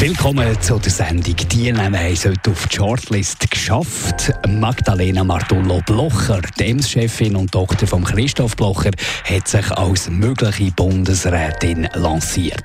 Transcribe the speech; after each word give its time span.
Willkommen 0.00 0.60
zu 0.60 0.78
der 0.78 0.90
Sendung. 0.90 1.36
Die 1.36 1.70
Namen 1.70 1.96
haben 1.96 2.16
heute 2.24 2.50
auf 2.50 2.66
die 2.66 2.76
Shortlist 2.76 3.50
geschafft. 3.50 4.32
Magdalena 4.48 5.22
Martullo 5.22 5.80
Blocher, 5.86 6.40
die 6.58 6.70
Ems-Chefin 6.70 7.36
und 7.36 7.52
Tochter 7.52 7.86
von 7.86 8.02
Christoph 8.02 8.56
Blocher, 8.56 8.90
hat 9.24 9.46
sich 9.48 9.70
als 9.70 10.10
mögliche 10.10 10.72
Bundesrätin 10.72 11.88
lanciert. 11.94 12.64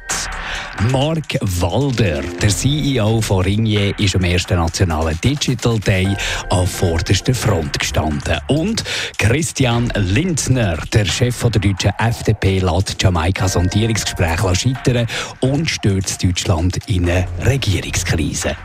Mark 0.92 1.38
Walder, 1.42 2.22
der 2.42 2.50
CEO 2.50 3.22
von 3.22 3.44
Ringier, 3.44 3.98
ist 4.00 4.16
am 4.16 4.24
ersten 4.24 4.58
nationalen 4.58 5.20
Digital 5.22 5.78
Day 5.80 6.08
an 6.50 6.66
vorderster 6.66 7.36
Front 7.36 7.78
gestanden. 7.78 8.40
Und 8.48 8.84
Christian 9.18 9.92
Lindner, 9.96 10.78
der 10.94 11.06
Chef 11.06 11.42
der 11.42 11.62
deutschen 11.62 11.92
FDP, 11.98 12.60
lässt 12.60 13.02
Jamaika 13.02 13.48
Sondierungsgespräch 13.48 14.40
scheitern 14.58 15.06
und 15.42 15.70
stürzt 15.70 16.24
Deutschland 16.24 16.78
in 16.88 17.10
eine 17.10 17.19
Regierungskrise. 17.40 18.56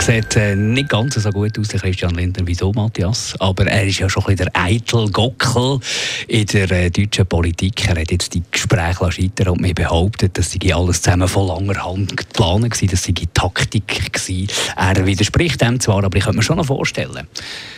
Sieht 0.00 0.36
äh, 0.36 0.56
nicht 0.56 0.88
ganz 0.88 1.14
so 1.14 1.30
gut 1.30 1.56
aus, 1.58 1.68
der 1.68 1.78
Christian 1.78 2.14
Lindner. 2.14 2.44
Wieso, 2.46 2.72
Matthias? 2.72 3.34
Aber 3.38 3.66
er 3.66 3.86
ist 3.86 3.98
ja 3.98 4.08
schon 4.10 4.26
ein 4.26 4.36
der 4.36 4.50
Eitel-Gockel 4.52 5.78
in 6.26 6.46
der 6.46 6.70
äh, 6.70 6.90
deutschen 6.90 7.26
Politik. 7.26 7.88
Er 7.88 8.00
hat 8.00 8.10
jetzt 8.10 8.34
die 8.34 8.42
Gespräche 8.50 9.12
scheitern 9.12 9.48
und 9.50 9.60
mir 9.60 9.74
behauptet, 9.74 10.36
dass 10.36 10.50
sie 10.50 10.74
alles 10.74 11.02
zusammen 11.02 11.28
von 11.28 11.46
langer 11.46 11.84
Hand 11.84 12.16
geplant 12.16 12.82
war, 12.82 12.88
dass 12.88 13.02
sie 13.04 13.14
Taktik 13.14 14.12
war. 14.76 14.94
Er 14.96 15.06
widerspricht 15.06 15.60
dem 15.60 15.78
zwar, 15.78 16.02
aber 16.02 16.16
ich 16.16 16.24
könnte 16.24 16.38
mir 16.38 16.42
schon 16.42 16.56
noch 16.56 16.66
vorstellen. 16.66 17.28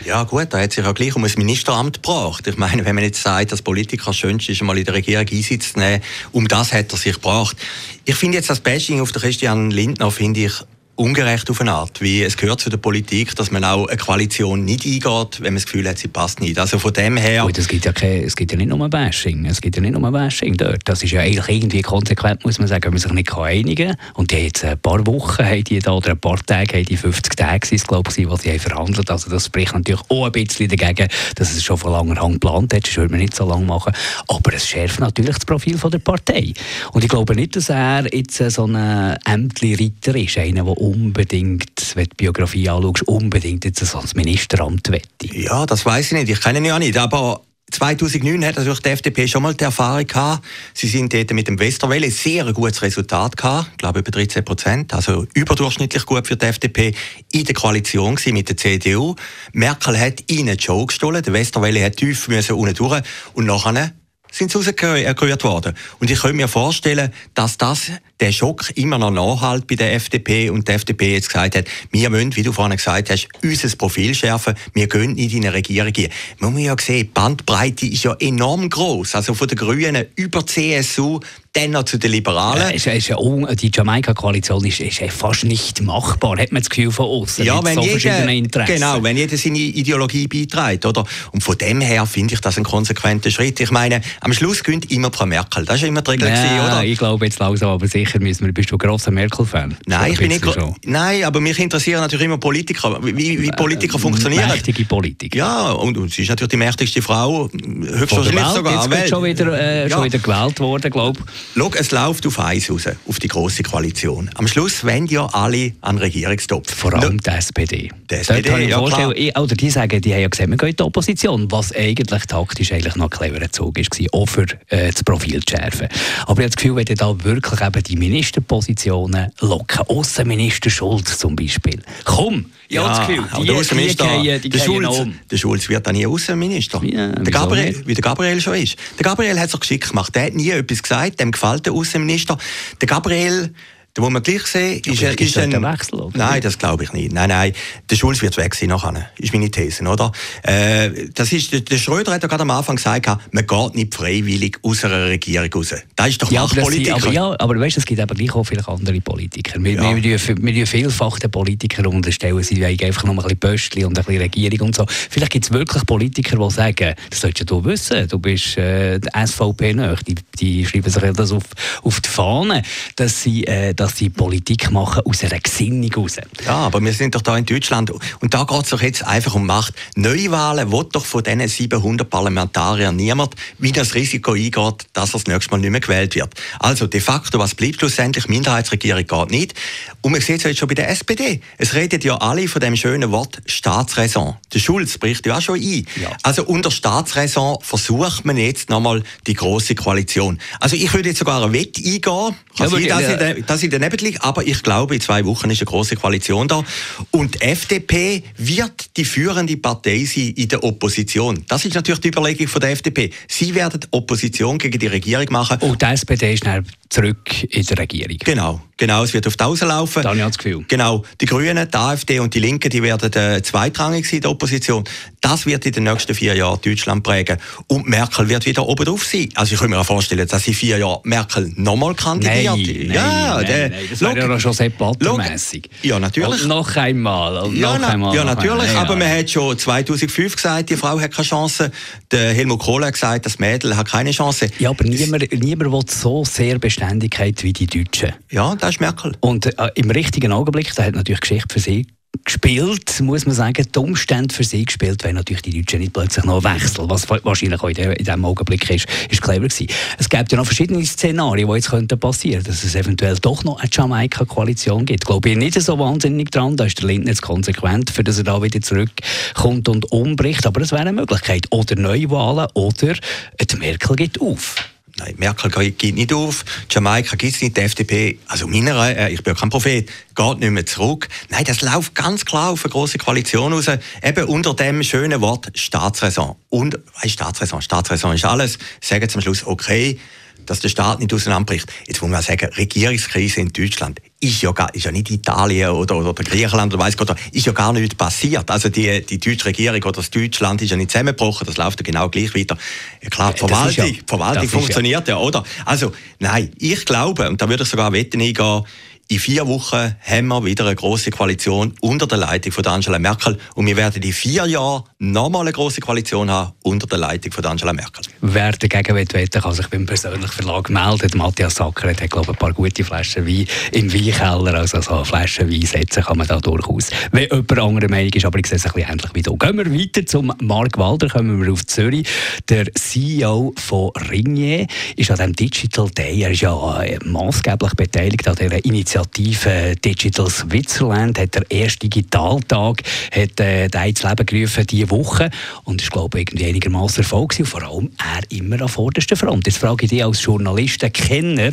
Ja 0.03 0.23
gut, 0.23 0.53
er 0.53 0.63
hat 0.63 0.73
sich 0.73 0.83
ja 0.83 0.91
gleich 0.93 1.15
um 1.15 1.23
ein 1.23 1.31
Ministeramt 1.37 2.01
gebracht. 2.01 2.47
Ich 2.47 2.57
meine, 2.57 2.85
wenn 2.85 2.95
man 2.95 3.03
jetzt 3.03 3.21
sagt, 3.21 3.51
dass 3.51 3.61
Politiker 3.61 4.07
das 4.07 4.17
Schönste 4.17 4.51
ist, 4.51 4.61
einmal 4.61 4.77
in 4.77 4.85
der 4.85 4.95
Regierung 4.95 5.27
Einsatz 5.31 5.73
zu 5.73 5.79
nehmen, 5.79 6.01
um 6.31 6.47
das 6.47 6.73
hat 6.73 6.91
er 6.91 6.97
sich 6.97 7.13
gebracht. 7.13 7.55
Ich 8.03 8.15
finde 8.15 8.37
jetzt 8.37 8.49
das 8.49 8.59
Bashing 8.59 9.01
auf 9.01 9.11
den 9.11 9.21
Christian 9.21 9.69
Lindner, 9.71 10.11
finde 10.11 10.45
ich 10.45 10.53
ungerecht 10.95 11.49
auf 11.49 11.61
eine 11.61 11.73
Art, 11.73 12.01
wie 12.01 12.23
es 12.23 12.37
gehört 12.37 12.61
zu 12.61 12.69
der 12.69 12.77
Politik, 12.77 13.35
dass 13.35 13.51
man 13.51 13.63
auch 13.63 13.87
eine 13.87 13.97
Koalition 13.97 14.63
nicht 14.63 14.85
eingeht, 14.85 15.41
wenn 15.41 15.53
man 15.53 15.55
das 15.55 15.65
Gefühl 15.65 15.87
hat, 15.87 15.97
sie 15.97 16.07
passt 16.07 16.39
nicht. 16.39 16.57
Also 16.57 16.79
von 16.79 16.93
dem 16.93 17.17
her... 17.17 17.43
Gut, 17.43 17.57
es 17.57 17.67
gibt 17.67 17.85
ja, 17.85 17.91
keine, 17.91 18.23
es 18.23 18.35
gibt 18.35 18.51
ja 18.51 18.57
nicht 18.57 18.69
nur 18.69 18.89
Bashing, 18.89 19.45
es 19.45 19.59
gibt 19.59 19.75
ja 19.75 19.81
nicht 19.81 19.97
nur 19.97 20.11
Bashing 20.11 20.55
dort. 20.55 20.81
Das 20.85 21.03
ist 21.03 21.11
ja 21.11 21.21
eigentlich 21.21 21.57
irgendwie 21.57 21.81
konsequent, 21.81 22.45
muss 22.45 22.59
man 22.59 22.67
sagen, 22.67 22.85
wenn 22.85 22.91
man 22.91 22.99
sich 22.99 23.11
nicht 23.11 23.33
einigen 23.33 23.89
kann. 23.89 23.97
Und 24.13 24.31
die 24.31 24.37
jetzt 24.37 24.63
ein 24.63 24.79
paar 24.79 25.05
Wochen, 25.05 25.43
haben 25.43 25.63
die 25.63 25.79
da, 25.79 25.91
oder 25.91 26.11
ein 26.11 26.19
paar 26.19 26.39
Tage, 26.45 26.77
haben 26.77 26.85
die 26.85 26.97
50 26.97 27.35
Tage, 27.35 27.77
glaube 27.77 28.11
ich, 28.15 28.29
was 28.29 28.41
sie 28.41 28.51
haben 28.51 28.59
verhandelt 28.59 29.11
Also 29.11 29.29
das 29.29 29.45
spricht 29.45 29.73
natürlich 29.73 30.01
auch 30.09 30.25
ein 30.25 30.31
bisschen 30.31 30.69
dagegen, 30.69 31.09
dass 31.35 31.51
es 31.51 31.63
schon 31.63 31.77
von 31.77 31.91
langer 31.91 32.21
Hand 32.21 32.35
geplant 32.35 32.73
hat. 32.73 32.87
Das 32.87 32.95
würde 32.95 33.11
man 33.11 33.19
nicht 33.19 33.35
so 33.35 33.47
lange 33.47 33.65
machen. 33.65 33.93
Aber 34.27 34.53
es 34.53 34.67
schärft 34.67 34.99
natürlich 34.99 35.35
das 35.35 35.45
Profil 35.45 35.77
von 35.77 35.91
der 35.91 35.99
Partei. 35.99 36.53
Und 36.93 37.03
ich 37.03 37.09
glaube 37.09 37.35
nicht, 37.35 37.55
dass 37.55 37.69
er 37.69 38.05
jetzt 38.13 38.37
so 38.37 38.65
ein 38.65 39.17
Ämtli-Ritter 39.25 40.15
ist, 40.15 40.37
einer, 40.37 40.63
der 40.63 40.84
unbedingt, 40.85 41.95
wenn 41.95 42.03
du 42.03 42.09
die 42.09 42.15
Biografie 42.17 42.69
anschaust, 42.69 43.07
unbedingt 43.07 43.65
jetzt 43.65 43.83
so 43.83 43.97
als 43.97 44.13
Ministeramt 44.13 44.91
wette. 44.91 45.07
Ja, 45.31 45.65
das 45.65 45.85
weiß 45.85 46.07
ich 46.07 46.11
nicht. 46.13 46.29
Ich 46.29 46.41
kenne 46.41 46.59
ihn 46.59 46.65
ja 46.65 46.77
nicht. 46.77 46.97
Aber 46.97 47.41
2009 47.71 48.45
hat 48.45 48.57
natürlich 48.57 48.79
die 48.81 48.89
FDP 48.89 49.27
schon 49.27 49.41
mal 49.41 49.55
die 49.55 49.63
Erfahrung 49.63 50.05
gehabt. 50.05 50.45
Sie 50.75 50.87
sind 50.87 51.11
dort 51.13 51.33
mit 51.33 51.47
dem 51.47 51.59
Westerwelle 51.59 52.11
sehr 52.11 52.45
ein 52.45 52.53
gutes 52.53 52.83
Resultat 52.83 53.35
gehabt. 53.35 53.69
Ich 53.71 53.77
glaube, 53.77 53.99
über 53.99 54.11
13 54.11 54.45
Prozent. 54.45 54.93
Also 54.93 55.25
überdurchschnittlich 55.33 56.05
gut 56.05 56.27
für 56.27 56.37
die 56.37 56.45
FDP 56.45 56.93
in 57.31 57.45
der 57.45 57.55
Koalition 57.55 58.17
mit 58.27 58.49
der 58.49 58.57
CDU. 58.57 59.15
Merkel 59.53 59.99
hat 59.99 60.31
ihnen 60.31 60.55
die 60.55 60.63
Show 60.63 60.85
gestohlen. 60.85 61.23
Der 61.23 61.33
Westerwelle 61.33 61.83
hat 61.83 61.97
tief 61.97 62.27
müssen 62.27 62.55
unten 62.55 62.75
durch. 62.75 63.01
Und 63.33 63.45
nachher 63.45 63.91
sind 64.35 64.51
sie 64.51 64.57
rausgerührt 64.57 65.43
worden. 65.43 65.75
Und 65.99 66.11
ich 66.11 66.19
könnte 66.19 66.35
mir 66.35 66.47
vorstellen, 66.47 67.11
dass 67.33 67.57
das 67.57 67.91
der 68.19 68.31
Schock 68.31 68.69
immer 68.75 68.97
noch 68.97 69.11
nachhalt 69.11 69.67
bei 69.67 69.75
der 69.75 69.93
FDP 69.93 70.49
und 70.49 70.67
die 70.67 70.73
FDP 70.73 71.13
jetzt 71.13 71.29
gesagt 71.29 71.55
hat, 71.55 71.65
wir 71.91 72.09
müssen, 72.09 72.35
wie 72.35 72.43
du 72.43 72.51
vorhin 72.51 72.75
gesagt 72.75 73.09
hast, 73.09 73.27
unser 73.43 73.75
Profil 73.77 74.13
schärfen, 74.13 74.55
wir 74.73 74.87
gehen 74.87 75.13
nicht 75.13 75.33
in 75.33 75.45
eine 75.45 75.53
Regierung 75.53 75.91
gehen. 75.91 76.11
Man 76.39 76.53
muss 76.53 76.63
ja 76.63 76.75
sehen, 76.79 76.99
die 76.99 77.03
Bandbreite 77.05 77.85
ist 77.85 78.03
ja 78.03 78.13
enorm 78.19 78.69
groß. 78.69 79.15
Also 79.15 79.33
von 79.33 79.47
den 79.47 79.57
Grünen 79.57 80.05
über 80.15 80.45
CSU 80.45 81.19
dann 81.55 81.71
noch 81.71 81.83
zu 81.83 81.97
den 81.97 82.11
Liberalen. 82.11 82.61
Ja, 82.61 82.69
ist, 82.69 82.87
ist 82.87 83.07
ja 83.07 83.17
die 83.55 83.71
Jamaika-Koalition 83.73 84.65
ist, 84.65 84.79
ist 84.81 85.01
fast 85.13 85.45
nicht 85.45 85.81
machbar, 85.81 86.37
hat 86.37 86.51
man 86.51 86.61
das 86.61 86.69
Gefühl 86.69 86.91
von 86.91 87.05
außen. 87.05 87.45
Ja, 87.45 87.63
wenn 87.63 87.75
so 87.75 87.81
jeder, 87.81 88.65
genau, 88.65 89.01
wenn 89.01 89.15
jeder 89.15 89.37
seine 89.37 89.57
Ideologie 89.57 90.27
beiträgt, 90.27 90.85
oder? 90.85 91.05
Und 91.31 91.43
von 91.43 91.57
dem 91.57 91.79
her 91.81 92.05
finde 92.05 92.33
ich 92.33 92.41
das 92.41 92.57
ein 92.57 92.63
konsequenter 92.63 93.31
Schritt. 93.31 93.59
Ich 93.59 93.71
meine, 93.71 94.01
am 94.19 94.33
Schluss 94.33 94.63
gewinnt 94.63 94.91
immer 94.91 95.11
Frau 95.11 95.25
Merkel. 95.25 95.65
Das 95.65 95.77
ist 95.77 95.83
immer 95.83 96.01
die 96.01 96.11
Regel, 96.11 96.27
ja, 96.27 96.35
gewesen, 96.35 96.59
oder? 96.59 96.83
Ich 96.83 96.97
glaube 96.97 97.25
jetzt 97.25 97.39
langsam, 97.39 97.69
aber 97.69 97.87
sicher 97.87 98.19
müssen 98.19 98.45
wir. 98.45 98.53
Bist 98.53 98.71
du 98.71 98.75
ein 98.75 98.79
grosser 98.79 99.11
Merkel-Fan? 99.11 99.77
Nein, 99.85 100.11
ich 100.11 100.19
bin 100.19 100.29
nicht. 100.29 100.45
Nein, 100.85 101.23
aber 101.23 101.39
mich 101.39 101.57
interessieren 101.59 102.01
natürlich 102.01 102.25
immer 102.25 102.37
Politiker, 102.37 102.99
wie, 103.01 103.41
wie 103.41 103.51
Politiker 103.51 103.95
äh, 103.95 103.99
funktionieren. 103.99 104.49
Mächtige 104.49 104.85
Politiker. 104.85 105.37
Ja, 105.37 105.71
und, 105.71 105.97
und 105.97 106.11
sie 106.11 106.23
ist 106.23 106.29
natürlich 106.29 106.51
die 106.51 106.57
mächtigste 106.57 107.01
Frau, 107.01 107.49
höchstwahrscheinlich 107.49 108.45
sogar. 108.45 108.91
Jetzt 108.91 109.09
schon 109.09 109.23
wieder, 109.23 109.59
äh, 109.59 109.83
ja. 109.83 109.89
schon 109.89 110.03
wieder 110.03 110.19
gewählt 110.19 110.59
worden, 110.59 110.91
glaube 110.91 111.19
ich. 111.19 111.44
Schau, 111.57 111.71
es 111.73 111.91
läuft 111.91 112.27
auf 112.27 112.39
eins 112.39 112.69
raus, 112.69 112.83
auf 113.07 113.19
die 113.19 113.27
große 113.27 113.63
Koalition. 113.63 114.29
Am 114.35 114.47
Schluss 114.47 114.83
wollen 114.83 115.07
ja 115.07 115.25
alle 115.27 115.73
an 115.81 115.97
Regierungstopf. 115.97 116.73
Vor 116.73 116.93
allem 116.93 117.19
die 117.21 117.29
SPD. 117.29 117.89
Die 118.09 118.15
SPD, 118.15 118.67
ja 118.67 118.81
klar. 118.81 119.09
Oder 119.09 119.55
die 119.55 119.69
sagen, 119.69 120.01
die 120.01 120.13
haben 120.13 120.21
ja 120.21 120.27
gesagt, 120.27 120.49
wir 120.49 120.57
gehen 120.57 120.69
in 120.69 120.75
die 120.75 120.83
Opposition, 120.83 121.51
was 121.51 121.73
eigentlich 121.73 122.23
taktisch 122.25 122.71
eigentlich 122.71 122.95
noch 122.95 123.05
ein 123.05 123.09
cleverer 123.09 123.51
Zug 123.51 123.77
war, 123.77 124.19
auch 124.19 124.25
für 124.27 124.45
äh, 124.67 124.91
das 124.91 125.03
Profil 125.03 125.43
zu 125.43 125.55
schärfen. 125.55 125.87
Aber 126.23 126.39
ich 126.39 126.45
habe 126.45 126.49
das 126.49 126.55
Gefühl, 126.55 126.75
wenn 126.75 126.85
da 126.85 127.23
wirklich 127.23 127.61
eben 127.61 127.83
die 127.83 127.95
Ministerpositionen 127.95 129.31
locken, 129.39 129.87
Außenminister 129.87 130.69
Schulz 130.69 131.17
zum 131.17 131.35
Beispiel, 131.35 131.81
komm, 132.03 132.45
ich 132.67 132.75
ja, 132.75 132.87
das 132.87 133.07
Gefühl, 133.07 133.23
die, 133.37 133.45
der 133.45 133.55
Außenminister, 133.55 134.21
die, 134.21 134.39
die 134.39 134.49
der, 134.49 134.59
Schulz, 134.59 134.99
um. 134.99 135.15
der 135.29 135.37
Schulz 135.37 135.69
wird 135.69 135.85
dann 135.85 135.95
nie 135.95 136.07
Außenminister. 136.07 136.83
Ja, 136.83 137.09
der 137.09 137.31
Gabriel, 137.31 137.83
wie 137.85 137.93
der 137.93 138.01
Gabriel 138.01 138.41
schon 138.41 138.55
ist. 138.55 138.75
Der 138.97 139.03
Gabriel 139.03 139.39
hat 139.39 139.53
es 139.53 139.59
geschickt 139.59 139.89
gemacht. 139.89 140.15
Der 140.15 140.25
hat 140.25 140.33
nie 140.33 140.49
etwas 140.49 140.81
gesagt, 140.81 141.19
dem 141.19 141.31
gefällt 141.35 141.65
der 141.65 141.73
Außenminister. 141.73 142.37
Der 142.81 142.87
Gabriel 142.87 143.53
muss 144.01 144.11
man 144.11 144.23
gleich 144.23 144.45
sehen, 144.45 144.81
ist, 144.85 145.01
ist, 145.01 145.21
ist 145.21 145.37
ein, 145.37 145.51
Wechsel, 145.63 146.01
oder? 146.01 146.17
Nein, 146.17 146.41
das 146.41 146.57
glaube 146.57 146.83
ich 146.83 146.91
nicht. 146.91 147.13
Nein, 147.13 147.29
nein, 147.29 147.53
der 147.89 147.95
Schulz 147.95 148.21
wird 148.21 148.35
weg 148.37 148.53
sein 148.53 148.69
nachher, 148.69 149.09
ist 149.17 149.33
meine 149.33 149.49
These, 149.49 149.83
oder? 149.85 150.11
Äh, 150.43 151.09
das 151.13 151.31
ist, 151.31 151.69
der 151.69 151.77
Schröder 151.77 152.13
hat 152.13 152.21
ja 152.21 152.27
gerade 152.27 152.41
am 152.41 152.51
Anfang 152.51 152.75
gesagt, 152.75 153.05
man 153.05 153.47
geht 153.47 153.75
nicht 153.75 153.95
freiwillig 153.95 154.57
aus 154.63 154.83
einer 154.83 155.05
Regierung 155.05 155.51
raus. 155.53 155.75
Das 155.95 156.09
ist 156.09 156.21
doch 156.21 156.31
ja, 156.31 156.41
Machtpolitiker. 156.41 156.95
Aber, 156.95 157.11
ja, 157.11 157.35
aber 157.39 157.59
weißt, 157.59 157.77
es 157.77 157.85
gibt 157.85 158.01
aber 158.01 158.15
gleich 158.15 158.33
auch 158.35 158.43
vielleicht 158.43 158.67
andere 158.67 158.99
Politiker. 158.99 159.63
Wir, 159.63 159.73
ja. 159.73 159.95
wir, 159.95 160.03
wir, 160.03 160.55
wir 160.55 160.67
vielfach 160.67 161.19
den 161.19 161.31
Politikern 161.31 161.87
unterstellen, 161.87 162.43
sie 162.43 162.61
wollen 162.61 162.79
einfach 162.81 163.03
noch 163.03 163.13
ein 163.13 163.17
bisschen 163.17 163.39
Pöstchen 163.39 163.85
und 163.85 163.97
ein 163.97 164.03
bisschen 164.03 164.21
Regierung 164.21 164.67
und 164.67 164.75
so. 164.75 164.85
Vielleicht 164.87 165.31
gibt 165.31 165.45
es 165.45 165.51
wirklich 165.51 165.85
Politiker, 165.85 166.37
die 166.37 166.53
sagen, 166.53 166.95
das 167.09 167.21
solltest 167.21 167.49
du 167.49 167.63
wissen, 167.63 168.07
du 168.07 168.19
bist 168.19 168.57
äh, 168.57 168.99
SVP 169.25 169.73
nach. 169.73 170.01
Die, 170.03 170.15
die 170.39 170.65
schreiben 170.65 170.89
sich 170.89 171.03
das 171.13 171.31
auf, 171.31 171.43
auf 171.83 172.01
die 172.01 172.09
Fahne, 172.09 172.63
dass 172.95 173.21
sie, 173.21 173.45
äh, 173.45 173.73
dass 173.73 173.84
sie 173.89 174.09
Politik 174.09 174.71
machen 174.71 175.03
aus 175.05 175.23
einer 175.23 175.39
Gesinnung 175.39 175.93
raus. 175.93 176.17
Ja, 176.45 176.53
aber 176.53 176.81
wir 176.81 176.93
sind 176.93 177.15
doch 177.15 177.21
da 177.21 177.37
in 177.37 177.45
Deutschland 177.45 177.91
und 177.91 178.33
da 178.33 178.43
geht 178.43 178.63
es 178.63 178.69
doch 178.69 178.81
jetzt 178.81 179.03
einfach 179.03 179.35
um 179.35 179.45
Macht. 179.45 179.73
Neuwahlen 179.95 180.71
will 180.71 180.85
doch 180.91 181.05
von 181.05 181.23
diesen 181.23 181.47
700 181.47 182.09
Parlamentariern 182.09 182.95
niemand, 182.95 183.35
wie 183.59 183.71
das 183.71 183.95
Risiko 183.95 184.33
eingeht, 184.33 184.87
dass 184.93 185.09
er 185.09 185.19
das 185.19 185.27
nächste 185.27 185.51
Mal 185.51 185.59
nicht 185.59 185.71
mehr 185.71 185.79
gewählt 185.81 186.15
wird. 186.15 186.33
Also 186.59 186.87
de 186.87 187.01
facto, 187.01 187.39
was 187.39 187.55
bleibt 187.55 187.79
schlussendlich? 187.79 188.27
Minderheitsregierung 188.27 189.05
geht 189.05 189.31
nicht. 189.31 189.53
Und 190.01 190.11
man 190.11 190.21
sieht 190.21 190.37
es 190.37 190.43
jetzt 190.43 190.59
schon 190.59 190.67
bei 190.67 190.75
der 190.75 190.89
SPD. 190.89 191.41
Es 191.57 191.73
redet 191.73 192.03
ja 192.03 192.15
alle 192.17 192.47
von 192.47 192.61
dem 192.61 192.75
schönen 192.75 193.11
Wort 193.11 193.41
Staatsräson. 193.45 194.35
Der 194.53 194.59
Schulz 194.59 194.97
bricht 194.97 195.25
ja 195.25 195.37
auch 195.37 195.41
schon 195.41 195.59
ein. 195.59 195.85
Ja. 196.01 196.15
Also 196.23 196.43
unter 196.45 196.71
Staatsräson 196.71 197.57
versucht 197.61 198.25
man 198.25 198.37
jetzt 198.37 198.69
nochmal 198.69 199.03
die 199.27 199.33
große 199.33 199.75
Koalition. 199.75 200.39
Also 200.59 200.75
ich 200.75 200.93
würde 200.93 201.09
jetzt 201.09 201.19
sogar 201.19 201.43
eine 201.43 201.53
Wette 201.53 201.81
eingehen. 201.81 202.35
Ja, 202.57 202.67
sein, 202.69 202.87
dass, 202.87 203.01
ich, 203.01 203.17
der, 203.17 203.33
dass 203.41 203.63
ich 203.63 203.69
daneben 203.79 203.97
liege, 203.97 204.23
aber 204.23 204.45
ich 204.45 204.63
glaube, 204.63 204.95
in 204.95 205.01
zwei 205.01 205.25
Wochen 205.25 205.49
ist 205.49 205.61
eine 205.61 205.65
große 205.65 205.95
Koalition 205.95 206.47
da. 206.47 206.63
Und 207.11 207.35
die 207.35 207.41
FDP 207.41 208.23
wird 208.37 208.97
die 208.97 209.05
führende 209.05 209.57
Partei 209.57 210.05
sein 210.05 210.33
in 210.35 210.47
der 210.47 210.63
Opposition. 210.63 211.43
Das 211.47 211.65
ist 211.65 211.75
natürlich 211.75 212.01
die 212.01 212.09
Überlegung 212.09 212.47
von 212.47 212.61
der 212.61 212.71
FDP. 212.71 213.11
Sie 213.27 213.53
werden 213.55 213.81
Opposition 213.91 214.57
gegen 214.57 214.79
die 214.79 214.87
Regierung 214.87 215.27
machen. 215.31 215.57
Und 215.59 215.81
die 215.81 215.85
SPD 215.85 216.33
ist 216.33 216.45
dann 216.45 216.65
zurück 216.89 217.43
in 217.49 217.63
der 217.63 217.77
Regierung. 217.77 218.17
Genau. 218.23 218.61
Genau, 218.77 219.03
es 219.03 219.13
wird 219.13 219.25
auf 219.25 219.37
die 219.37 219.65
laufen. 219.65 220.03
Da 220.03 220.09
habe 220.09 220.17
ich 220.17 220.25
das 220.25 220.37
Gefühl. 220.37 220.65
Genau, 220.67 221.03
die 221.21 221.25
Grünen, 221.25 221.69
die 221.71 221.77
AfD 221.77 222.19
und 222.19 222.33
die 222.33 222.39
Linken, 222.39 222.69
die 222.69 222.83
werden 222.83 223.11
äh, 223.13 223.41
zweitrangig 223.41 224.05
sein, 224.05 224.19
die 224.19 224.27
Opposition. 224.27 224.83
Das 225.21 225.45
wird 225.45 225.65
in 225.65 225.71
den 225.71 225.83
nächsten 225.83 226.13
vier 226.13 226.35
Jahren 226.35 226.59
Deutschland 226.61 227.01
prägen. 227.01 227.37
Und 227.67 227.87
Merkel 227.87 228.27
wird 228.27 228.45
wieder 228.45 228.67
oben 228.67 228.83
drauf 228.83 229.05
sein. 229.05 229.29
Also 229.35 229.53
ich 229.53 229.61
kann 229.61 229.69
mir 229.69 229.83
vorstellen, 229.85 230.27
dass 230.27 230.45
in 230.45 230.53
vier 230.53 230.77
Jahren 230.77 230.99
Merkel 231.03 231.53
nochmal 231.55 231.95
kandidiert. 231.95 232.57
Nein, 232.57 232.91
ja, 232.91 233.41
nein, 233.41 233.64
nein, 233.69 233.85
das 233.89 234.01
wäre 234.01 234.29
ja 234.29 234.39
schon 234.39 234.53
sehr 234.53 234.71
mässig. 235.17 235.69
Ja, 235.83 235.99
natürlich. 235.99 236.43
Und 236.43 236.47
noch 236.49 236.75
einmal. 236.75 237.37
Und 237.37 237.55
ja, 237.55 237.77
noch 237.77 237.87
einmal, 237.87 238.15
ja, 238.15 238.23
natürlich. 238.23 238.69
Einmal. 238.69 238.85
Aber 238.85 238.95
man 238.95 239.09
hat 239.09 239.29
schon 239.29 239.57
2005 239.57 240.35
gesagt, 240.35 240.69
die 240.69 240.77
Frau 240.77 240.99
hat 240.99 241.11
keine 241.11 241.27
Chance. 241.27 241.71
Der 242.11 242.33
Helmut 242.33 242.59
Kohl 242.59 242.85
hat 242.85 242.93
gesagt, 242.93 243.25
das 243.25 243.39
Mädel 243.39 243.75
hat 243.75 243.87
keine 243.87 244.11
Chance. 244.11 244.49
Ja, 244.59 244.69
aber 244.69 244.83
niemand, 244.85 245.31
niemand 245.31 245.71
will 245.71 245.81
so 245.87 246.23
sehr 246.25 246.59
Beständigkeit 246.59 247.43
wie 247.43 247.53
die 247.53 247.67
Deutschen. 247.67 248.13
Ja, 248.31 248.55
das 248.55 248.71
ist 248.71 248.81
Merkel. 248.81 249.15
Und 249.19 249.57
äh, 249.57 249.69
im 249.75 249.91
richtigen 249.91 250.31
Augenblick, 250.31 250.73
da 250.75 250.83
hat 250.83 250.95
natürlich 250.95 251.21
Geschichte 251.21 251.53
für 251.53 251.59
sie 251.59 251.87
gespielt, 252.23 253.01
muss 253.01 253.25
man 253.25 253.35
sagen, 253.35 253.65
die 253.73 253.79
Umstände 253.79 254.33
für 254.33 254.43
sie 254.43 254.65
gespielt, 254.65 255.03
wenn 255.03 255.15
natürlich 255.15 255.41
die 255.41 255.61
Deutschen 255.61 255.79
nicht 255.79 255.93
plötzlich 255.93 256.25
noch 256.25 256.43
wechseln, 256.43 256.89
was 256.89 257.09
wahrscheinlich 257.09 257.61
auch 257.61 257.69
in 257.69 257.93
diesem 257.95 258.25
Augenblick 258.25 258.69
ist, 258.69 258.87
ist 259.09 259.21
clever 259.21 259.47
gewesen. 259.47 259.67
Es 259.97 260.09
gibt 260.09 260.31
ja 260.31 260.37
noch 260.37 260.45
verschiedene 260.45 260.85
Szenarien, 260.85 261.47
die 261.47 261.53
jetzt 261.55 261.69
könnten 261.69 261.99
passieren 261.99 262.43
dass 262.43 262.63
es 262.63 262.75
eventuell 262.75 263.17
doch 263.21 263.43
noch 263.43 263.59
eine 263.59 263.69
Jamaika-Koalition 263.71 264.85
gibt. 264.85 265.05
Glaube 265.05 265.29
ich 265.29 265.37
nicht 265.37 265.59
so 265.59 265.77
wahnsinnig 265.79 266.31
dran, 266.31 266.55
da 266.55 266.65
ist 266.65 266.79
der 266.79 266.87
Lindner 266.87 267.09
jetzt 267.09 267.21
konsequent, 267.21 267.89
für 267.89 268.03
dass 268.03 268.17
er 268.17 268.23
da 268.23 268.41
wieder 268.41 268.61
zurückkommt 268.61 269.67
und 269.67 269.91
umbricht, 269.91 270.45
aber 270.45 270.61
es 270.61 270.71
wäre 270.71 270.81
eine 270.81 270.93
Möglichkeit. 270.93 271.47
Oder 271.49 271.75
Neuwahlen 271.75 272.47
oder 272.53 272.93
die 272.93 273.55
Merkel 273.57 273.95
geht 273.95 274.21
auf. 274.21 274.55
Nein, 274.97 275.15
Merkel 275.17 275.71
geht 275.71 275.95
nicht 275.95 276.13
auf, 276.13 276.45
Jamaika 276.69 277.17
gibt 277.17 277.35
es 277.35 277.41
nicht, 277.41 277.57
die 277.57 277.61
FDP, 277.61 278.17
also 278.27 278.47
meiner, 278.47 278.97
äh, 278.97 279.11
ich 279.11 279.21
bin 279.23 279.33
ja 279.33 279.39
kein 279.39 279.49
Prophet, 279.49 279.89
geht 280.15 280.39
nicht 280.39 280.51
mehr 280.51 280.65
zurück. 280.65 281.09
Nein, 281.29 281.43
das 281.43 281.61
läuft 281.61 281.95
ganz 281.95 282.23
klar 282.23 282.51
auf 282.51 282.63
eine 282.63 282.71
große 282.71 282.97
Koalition 282.97 283.51
raus, 283.51 283.65
eben 284.01 284.25
unter 284.25 284.53
dem 284.53 284.83
schönen 284.83 285.19
Wort 285.19 285.51
Staatsräson. 285.53 286.35
Und, 286.47 286.79
weißt, 287.01 287.13
Staatsräson, 287.13 287.61
Staatsräson 287.61 288.15
ist 288.15 288.23
alles, 288.23 288.57
sagen 288.79 289.09
zum 289.09 289.19
Schluss, 289.19 289.45
okay, 289.45 289.99
dass 290.45 290.61
der 290.61 290.69
Staat 290.69 290.99
nicht 290.99 291.13
auseinanderbricht. 291.13 291.69
Jetzt 291.87 292.01
muss 292.01 292.11
man 292.11 292.21
sagen, 292.21 292.49
Regierungskrise 292.55 293.41
in 293.41 293.49
Deutschland 293.49 293.99
ist 294.25 294.41
ja, 294.41 294.51
gar, 294.51 294.73
ist 294.73 294.85
ja 294.85 294.91
nicht 294.91 295.09
Italien 295.09 295.69
oder, 295.69 295.95
oder 295.97 296.13
Griechenland 296.13 296.73
oder 296.73 296.83
weiss 296.83 296.97
Gott, 296.97 297.15
ist 297.31 297.45
ja 297.45 297.51
gar 297.51 297.73
nicht 297.73 297.97
passiert. 297.97 298.49
Also 298.49 298.69
die, 298.69 299.05
die 299.05 299.19
deutsche 299.19 299.45
Regierung 299.45 299.81
oder 299.83 299.91
das 299.93 300.09
Deutschland 300.09 300.61
ist 300.61 300.71
ja 300.71 300.77
nicht 300.77 300.91
zusammengebrochen, 300.91 301.45
das 301.45 301.57
läuft 301.57 301.79
ja 301.79 301.83
genau 301.83 302.09
gleich 302.09 302.33
weiter. 302.35 302.57
Ja 303.01 303.09
klar, 303.09 303.33
die 303.33 303.39
Verwaltung, 303.39 303.87
ja, 303.87 303.93
Verwaltung 304.07 304.49
funktioniert 304.49 305.07
ja. 305.07 305.15
ja, 305.15 305.21
oder? 305.21 305.43
Also, 305.65 305.91
nein, 306.19 306.51
ich 306.57 306.85
glaube, 306.85 307.29
und 307.29 307.41
da 307.41 307.49
würde 307.49 307.63
ich 307.63 307.69
sogar 307.69 307.91
wetten 307.93 308.21
eingehen, 308.21 308.63
in 309.07 309.19
vier 309.19 309.45
Wochen 309.45 309.95
haben 310.01 310.27
wir 310.29 310.43
wieder 310.45 310.65
eine 310.65 310.75
große 310.75 311.11
Koalition 311.11 311.75
unter 311.81 312.07
der 312.07 312.17
Leitung 312.17 312.51
von 312.51 312.65
Angela 312.65 312.97
Merkel 312.97 313.37
und 313.53 313.67
wir 313.67 313.77
werden 313.77 314.01
in 314.01 314.11
vier 314.11 314.47
Jahren 314.47 314.83
nochmal 314.97 315.41
eine 315.41 315.51
große 315.51 315.79
Koalition 315.79 316.31
haben 316.31 316.53
unter 316.63 316.87
der 316.87 316.97
Leitung 316.97 317.31
von 317.31 317.45
Angela 317.45 317.71
Merkel. 317.71 318.03
Wer 318.21 318.53
dagegen 318.53 318.95
wetten 318.95 319.29
kann 319.29 319.53
sich 319.53 319.67
beim 319.67 319.85
persönlichen 319.85 320.27
Verlag 320.27 320.71
melden. 320.71 321.19
Matthias 321.19 321.55
Sacker 321.55 321.89
hat, 321.89 322.09
glaube 322.09 322.31
ein 322.31 322.37
paar 322.37 322.53
gute 322.53 322.83
Flaschen 322.83 323.27
Wein 323.27 323.45
im 323.73 323.93
Weinkeller. 323.93 324.55
Also 324.55 324.81
so 324.81 325.03
Flaschen 325.03 325.51
Wein 325.51 325.61
setzen 325.61 326.03
kann 326.03 326.17
man 326.17 326.25
da 326.25 326.39
durchaus. 326.39 326.89
Wenn 327.11 327.29
jemand 327.29 327.59
anderer 327.59 327.89
Meinung 327.89 328.11
ist, 328.11 328.25
aber 328.25 328.39
ich 328.39 328.47
sehe 328.47 328.57
es 328.57 328.65
ein 328.65 328.71
bisschen 328.73 328.89
ähnlich 328.89 329.11
wie 329.13 329.21
du. 329.21 329.37
Gehen 329.37 329.57
wir 329.57 329.71
weiter 329.71 330.03
zum 330.07 330.33
Mark 330.41 330.79
Walder, 330.79 331.09
kommen 331.09 331.39
wir 331.45 331.53
auf 331.53 331.63
Zürich. 331.67 332.07
Der 332.49 332.65
CEO 332.73 333.53
von 333.55 333.91
Ringier 334.09 334.65
ist 334.95 335.11
an 335.11 335.17
diesem 335.17 335.35
Digital 335.35 335.89
Day, 335.91 336.23
er 336.23 336.31
ist 336.31 336.41
ja 336.41 336.81
äh, 336.81 336.97
maßgeblich 337.05 337.73
beteiligt 337.73 338.27
an 338.27 338.35
dieser 338.35 338.65
Initiative 338.65 338.94
Initiative 338.95 339.75
Digital 339.75 340.29
Switzerland 340.29 341.19
hat 341.19 341.35
der 341.35 341.51
erste 341.51 341.89
Digitaltag 341.89 342.81
hat, 343.11 343.39
äh, 343.41 343.67
ins 343.89 344.03
Leben 344.03 344.25
gerufen 344.25 344.65
diese 344.65 344.89
Woche 344.89 345.29
und 345.65 345.81
ich 345.81 345.89
glaube 345.89 346.19
irgendwie 346.19 346.45
einigermaßen 346.45 347.03
Erfolg 347.03 347.37
und 347.37 347.45
vor 347.45 347.63
allem 347.63 347.91
er 347.97 348.23
immer 348.31 348.61
an 348.61 348.69
vorderster 348.69 349.17
Front. 349.17 349.47
Jetzt 349.47 349.57
frage 349.57 349.83
ich 349.83 349.89
dich 349.89 350.03
als 350.03 350.23
Journalisten, 350.23 350.93
Kenner, 350.93 351.51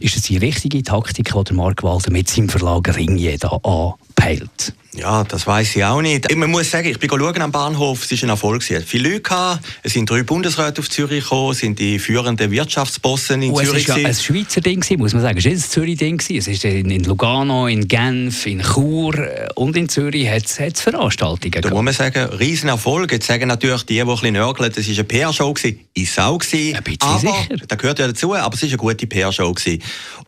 ist 0.00 0.16
es 0.16 0.22
die 0.22 0.38
richtige 0.38 0.82
Taktik, 0.82 1.32
die 1.32 1.54
Mark 1.54 1.84
Walser 1.84 2.10
mit 2.10 2.28
seinem 2.28 2.48
Verlag 2.48 2.96
Ringier 2.96 3.38
da 3.38 3.60
anpeilt? 3.62 4.74
Ja, 5.00 5.24
das 5.24 5.46
weiß 5.46 5.76
ich 5.76 5.84
auch 5.84 6.02
nicht. 6.02 6.34
Man 6.36 6.50
muss 6.50 6.70
sagen, 6.70 6.86
ich 6.86 6.98
bin 6.98 7.08
schauen 7.08 7.40
am 7.40 7.50
Bahnhof, 7.50 8.04
es 8.04 8.10
war 8.20 8.26
ein 8.26 8.30
Erfolg. 8.30 8.62
Es 8.68 8.84
viele 8.84 9.08
Leute 9.08 9.22
gehabt, 9.22 9.64
es 9.82 9.94
sind 9.94 10.10
drei 10.10 10.22
Bundesräte 10.24 10.82
auf 10.82 10.90
Zürich 10.90 11.24
gekommen, 11.24 11.52
es 11.52 11.60
sind 11.60 11.78
die 11.78 11.98
führenden 11.98 12.50
Wirtschaftsbossen 12.50 13.40
in 13.40 13.52
oh, 13.52 13.60
Zürich. 13.62 13.84
Es 13.84 13.88
war 13.88 13.98
ja 13.98 14.08
ein 14.08 14.14
Schweizer 14.14 14.60
Ding, 14.60 14.84
muss 14.98 15.14
man 15.14 15.22
sagen. 15.22 15.38
Es 15.38 15.46
war 15.46 15.52
ein 15.52 15.58
Zürich-Ding. 15.58 16.20
Es 16.36 16.46
ist 16.46 16.64
in 16.66 17.04
Lugano, 17.04 17.66
in 17.66 17.88
Genf, 17.88 18.44
in 18.44 18.60
Chur 18.60 19.16
äh, 19.16 19.48
und 19.54 19.74
in 19.74 19.88
Zürich 19.88 20.28
hat 20.28 20.44
es 20.44 20.82
Veranstaltungen 20.82 21.62
Da 21.62 21.70
muss 21.70 21.82
man 21.82 21.94
sagen, 21.94 22.34
riesen 22.34 22.68
Erfolg. 22.68 23.10
Jetzt 23.10 23.26
sagen 23.26 23.48
natürlich 23.48 23.84
die, 23.84 23.94
die 23.94 24.00
ein 24.02 24.06
bisschen 24.06 24.34
nörgeln, 24.34 24.70
das 24.70 24.86
war 24.86 24.94
eine 24.94 25.04
PR-Show, 25.04 25.54
ist 25.94 26.20
auch 26.20 26.38
gewesen. 26.38 26.76
Ein 26.76 26.82
bisschen 26.82 26.98
aber, 27.00 27.18
sicher. 27.20 27.66
Das 27.66 27.78
gehört 27.78 27.98
ja 28.00 28.06
dazu, 28.06 28.34
aber 28.34 28.54
es 28.54 28.62
war 28.62 28.68
eine 28.68 28.76
gute 28.76 29.06
PR-Show. 29.06 29.54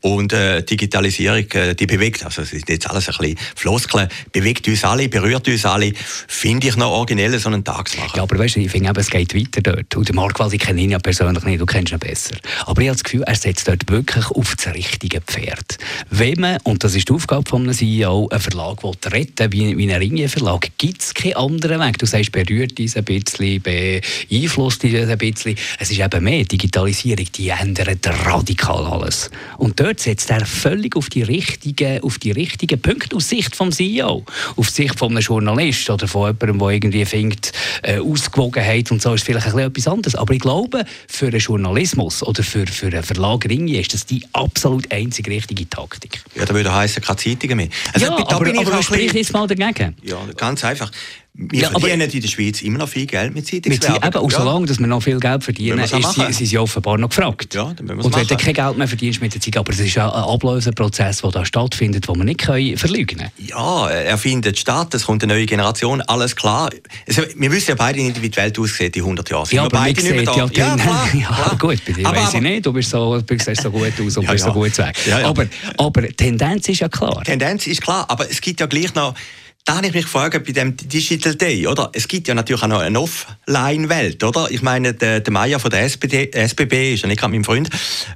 Und 0.00 0.32
äh, 0.32 0.62
Digitalisierung, 0.62 1.44
äh, 1.52 1.74
die 1.74 1.86
bewegt, 1.86 2.24
also 2.24 2.40
es 2.40 2.54
ist 2.54 2.68
jetzt 2.70 2.88
alles 2.88 3.08
ein 3.08 3.16
bisschen 3.18 3.38
Floskeln, 3.54 4.08
bewegt 4.32 4.61
uns 4.68 4.84
alle, 4.84 5.08
berührt 5.08 5.48
uns 5.48 5.64
alle, 5.64 5.92
finde 6.28 6.68
ich 6.68 6.76
noch 6.76 6.90
originell, 6.90 7.38
so 7.38 7.48
einen 7.48 7.64
Tag 7.64 7.88
zu 7.88 7.98
machen. 7.98 8.16
Ja, 8.16 8.22
aber 8.22 8.38
weißt 8.38 8.56
du, 8.56 8.60
ich 8.60 8.70
finde, 8.70 8.92
es 8.96 9.10
geht 9.10 9.34
weiter 9.34 9.60
dort. 9.62 9.96
Und 9.96 10.08
den 10.08 10.16
Markwald, 10.16 10.52
ich 10.52 10.60
kenne 10.60 10.80
ihn 10.80 10.90
ja 10.90 10.98
persönlich 10.98 11.44
nicht, 11.44 11.60
du 11.60 11.66
kennst 11.66 11.92
ihn 11.92 11.98
besser. 11.98 12.36
Aber 12.66 12.80
ich 12.82 12.88
habe 12.88 12.96
das 12.96 13.04
Gefühl, 13.04 13.22
er 13.22 13.34
setzt 13.34 13.68
dort 13.68 13.88
wirklich 13.90 14.26
auf 14.26 14.54
das 14.56 14.74
richtige 14.74 15.20
Pferd. 15.20 15.78
Wenn 16.10 16.40
man, 16.40 16.58
und 16.64 16.84
das 16.84 16.94
ist 16.94 17.08
die 17.08 17.12
Aufgabe 17.12 17.48
von 17.48 17.62
einem 17.62 17.74
CEO, 17.74 18.28
einen 18.28 18.40
Verlag 18.40 18.78
retten 19.06 19.52
wie, 19.52 19.76
wie 19.76 19.92
ein 19.92 19.98
Ringier-Verlag, 19.98 20.70
gibt 20.78 21.02
es 21.02 21.14
keinen 21.14 21.36
anderen 21.36 21.80
Weg. 21.80 21.98
Du 21.98 22.06
sagst, 22.06 22.32
berührt 22.32 22.78
uns 22.78 22.96
ein 22.96 23.04
bisschen, 23.04 23.62
beeinflusst 23.62 24.84
uns 24.84 24.94
ein 24.94 25.18
bisschen. 25.18 25.56
Es 25.78 25.90
ist 25.90 26.00
eben 26.00 26.24
mehr 26.24 26.44
Digitalisierung, 26.44 27.26
die 27.34 27.48
ändert 27.48 28.06
radikal 28.26 28.86
alles. 28.86 29.30
Und 29.58 29.78
dort 29.80 30.00
setzt 30.00 30.30
er 30.30 30.44
völlig 30.44 30.96
auf 30.96 31.08
die 31.08 31.22
richtigen, 31.22 32.02
auf 32.02 32.18
die 32.18 32.32
richtigen 32.32 32.80
Punkte 32.80 33.16
aus 33.16 33.28
Sicht 33.28 33.58
des 33.58 33.76
CEO. 33.76 34.24
Auf 34.56 34.70
Sicht 34.70 34.98
von 34.98 35.10
einem 35.10 35.20
Journalist 35.20 35.88
oder 35.90 36.08
von 36.08 36.28
jemandem, 36.28 36.58
der 36.58 36.68
irgendwie 36.68 37.04
findet, 37.04 37.52
äh, 37.82 37.98
Ausgewogenheit 37.98 38.90
und 38.90 39.02
so 39.02 39.14
ist 39.14 39.24
vielleicht 39.24 39.46
ein 39.46 39.58
etwas 39.58 39.86
anderes. 39.86 40.14
Aber 40.14 40.34
ich 40.34 40.40
glaube, 40.40 40.84
für 41.08 41.26
einen 41.26 41.38
Journalismus 41.38 42.22
oder 42.22 42.42
für, 42.42 42.66
für 42.66 42.86
einen 42.86 43.02
Verlag 43.02 43.44
Ringe 43.48 43.80
ist 43.80 43.94
das 43.94 44.06
die 44.06 44.24
absolut 44.32 44.90
einzig 44.92 45.28
richtige 45.28 45.68
Taktik. 45.68 46.22
Ja, 46.34 46.44
da 46.44 46.54
würde 46.54 46.72
heißen, 46.72 47.02
keine 47.02 47.16
Zeitungen 47.16 47.56
mehr. 47.56 47.68
Also, 47.92 48.06
ja, 48.06 48.12
aber, 48.12 48.58
aber 48.58 48.82
sprich 48.82 49.12
jetzt 49.12 49.32
mal 49.32 49.46
dagegen. 49.46 49.96
Ja, 50.02 50.18
ganz 50.36 50.64
einfach. 50.64 50.90
Wir 51.34 51.62
ja, 51.62 51.70
verdienen 51.70 52.10
in 52.10 52.20
der 52.20 52.28
Schweiz 52.28 52.60
immer 52.60 52.76
noch 52.76 52.90
viel 52.90 53.06
Geld 53.06 53.34
mit 53.34 53.46
Zeitungswerbung. 53.46 54.00
Mit, 54.00 54.04
eben, 54.04 54.22
auch 54.22 54.30
ja. 54.30 54.38
solange 54.38 54.66
dass 54.66 54.78
wir 54.78 54.86
noch 54.86 55.02
viel 55.02 55.18
Geld 55.18 55.42
verdienen, 55.42 55.78
ist 55.78 55.90
sie, 55.90 56.32
sind 56.32 56.46
sie 56.46 56.58
offenbar 56.58 56.98
noch 56.98 57.08
gefragt. 57.08 57.54
Ja, 57.54 57.62
und 57.62 57.88
wenn 57.88 58.26
du 58.26 58.36
kein 58.36 58.52
Geld 58.52 58.76
mehr 58.76 58.86
verdienst 58.86 59.22
mit 59.22 59.32
der 59.32 59.40
Zeit, 59.40 59.56
aber 59.56 59.72
es 59.72 59.80
ist 59.80 59.94
ja 59.94 60.12
ein 60.12 60.24
Ablöseprozess, 60.24 61.22
der 61.22 61.30
da 61.30 61.46
stattfindet, 61.46 62.06
den 62.06 62.16
wir 62.16 62.24
nicht 62.24 62.40
können 62.40 62.76
verleugnen 62.76 63.30
können. 63.34 63.48
Ja, 63.48 63.88
er 63.88 64.18
findet 64.18 64.58
statt, 64.58 64.92
es 64.92 65.06
kommt 65.06 65.22
eine 65.22 65.32
neue 65.32 65.46
Generation, 65.46 66.02
alles 66.02 66.36
klar. 66.36 66.68
Also, 67.08 67.22
wir 67.34 67.50
wissen 67.50 67.70
ja 67.70 67.74
beide 67.76 68.02
nicht, 68.02 68.20
wie 68.20 68.28
die 68.28 68.36
Welt 68.36 68.58
aussieht 68.58 68.94
in 68.94 69.02
100 69.02 69.30
Jahren. 69.30 69.46
Sind 69.46 69.56
ja, 69.56 69.62
aber 69.62 69.70
beide 69.70 70.02
nicht 70.02 70.14
mehr 70.14 70.24
da. 70.24 70.36
Ja, 70.36 70.50
ja, 70.52 70.76
klar, 70.76 71.08
ja 71.14 71.56
gut, 71.58 71.82
bei 71.86 71.92
dir 71.94 72.04
weiß 72.04 72.34
ich 72.34 72.40
nicht, 72.42 72.66
du 72.66 72.74
bist 72.74 72.90
so, 72.90 73.18
du 73.22 73.38
siehst 73.38 73.62
so 73.62 73.70
gut 73.70 73.92
aus 73.98 74.18
und 74.18 74.24
ja, 74.24 74.32
bist 74.32 74.44
so 74.44 74.52
gut 74.52 74.76
weg. 74.76 74.96
Aber, 75.24 75.46
aber 75.78 76.02
die 76.02 76.12
Tendenz 76.12 76.68
ist 76.68 76.80
ja 76.80 76.90
klar. 76.90 77.20
Die 77.20 77.30
Tendenz 77.30 77.66
ist 77.66 77.80
klar, 77.80 78.04
aber 78.08 78.30
es 78.30 78.38
gibt 78.42 78.60
ja 78.60 78.66
gleich 78.66 78.94
noch 78.94 79.14
da 79.64 79.76
habe 79.76 79.86
ich 79.86 79.94
mich 79.94 80.04
gefragt, 80.04 80.44
bei 80.44 80.52
dem 80.52 80.76
Digital 80.76 81.36
Day, 81.36 81.68
oder? 81.68 81.90
Es 81.92 82.08
gibt 82.08 82.26
ja 82.26 82.34
natürlich 82.34 82.62
auch 82.62 82.68
noch 82.68 82.80
eine 82.80 83.00
Offline-Welt, 83.00 84.24
oder? 84.24 84.50
Ich 84.50 84.60
meine, 84.60 84.92
der, 84.92 85.20
der 85.20 85.32
Meier 85.32 85.60
von 85.60 85.70
der 85.70 85.82
SPD, 85.82 86.30
SBB 86.32 86.94
ist 86.94 87.02
ja 87.02 87.08
nicht 87.08 87.20
gerade 87.20 87.32
mein 87.32 87.44
Freund, 87.44 87.68
äh, 87.68 87.72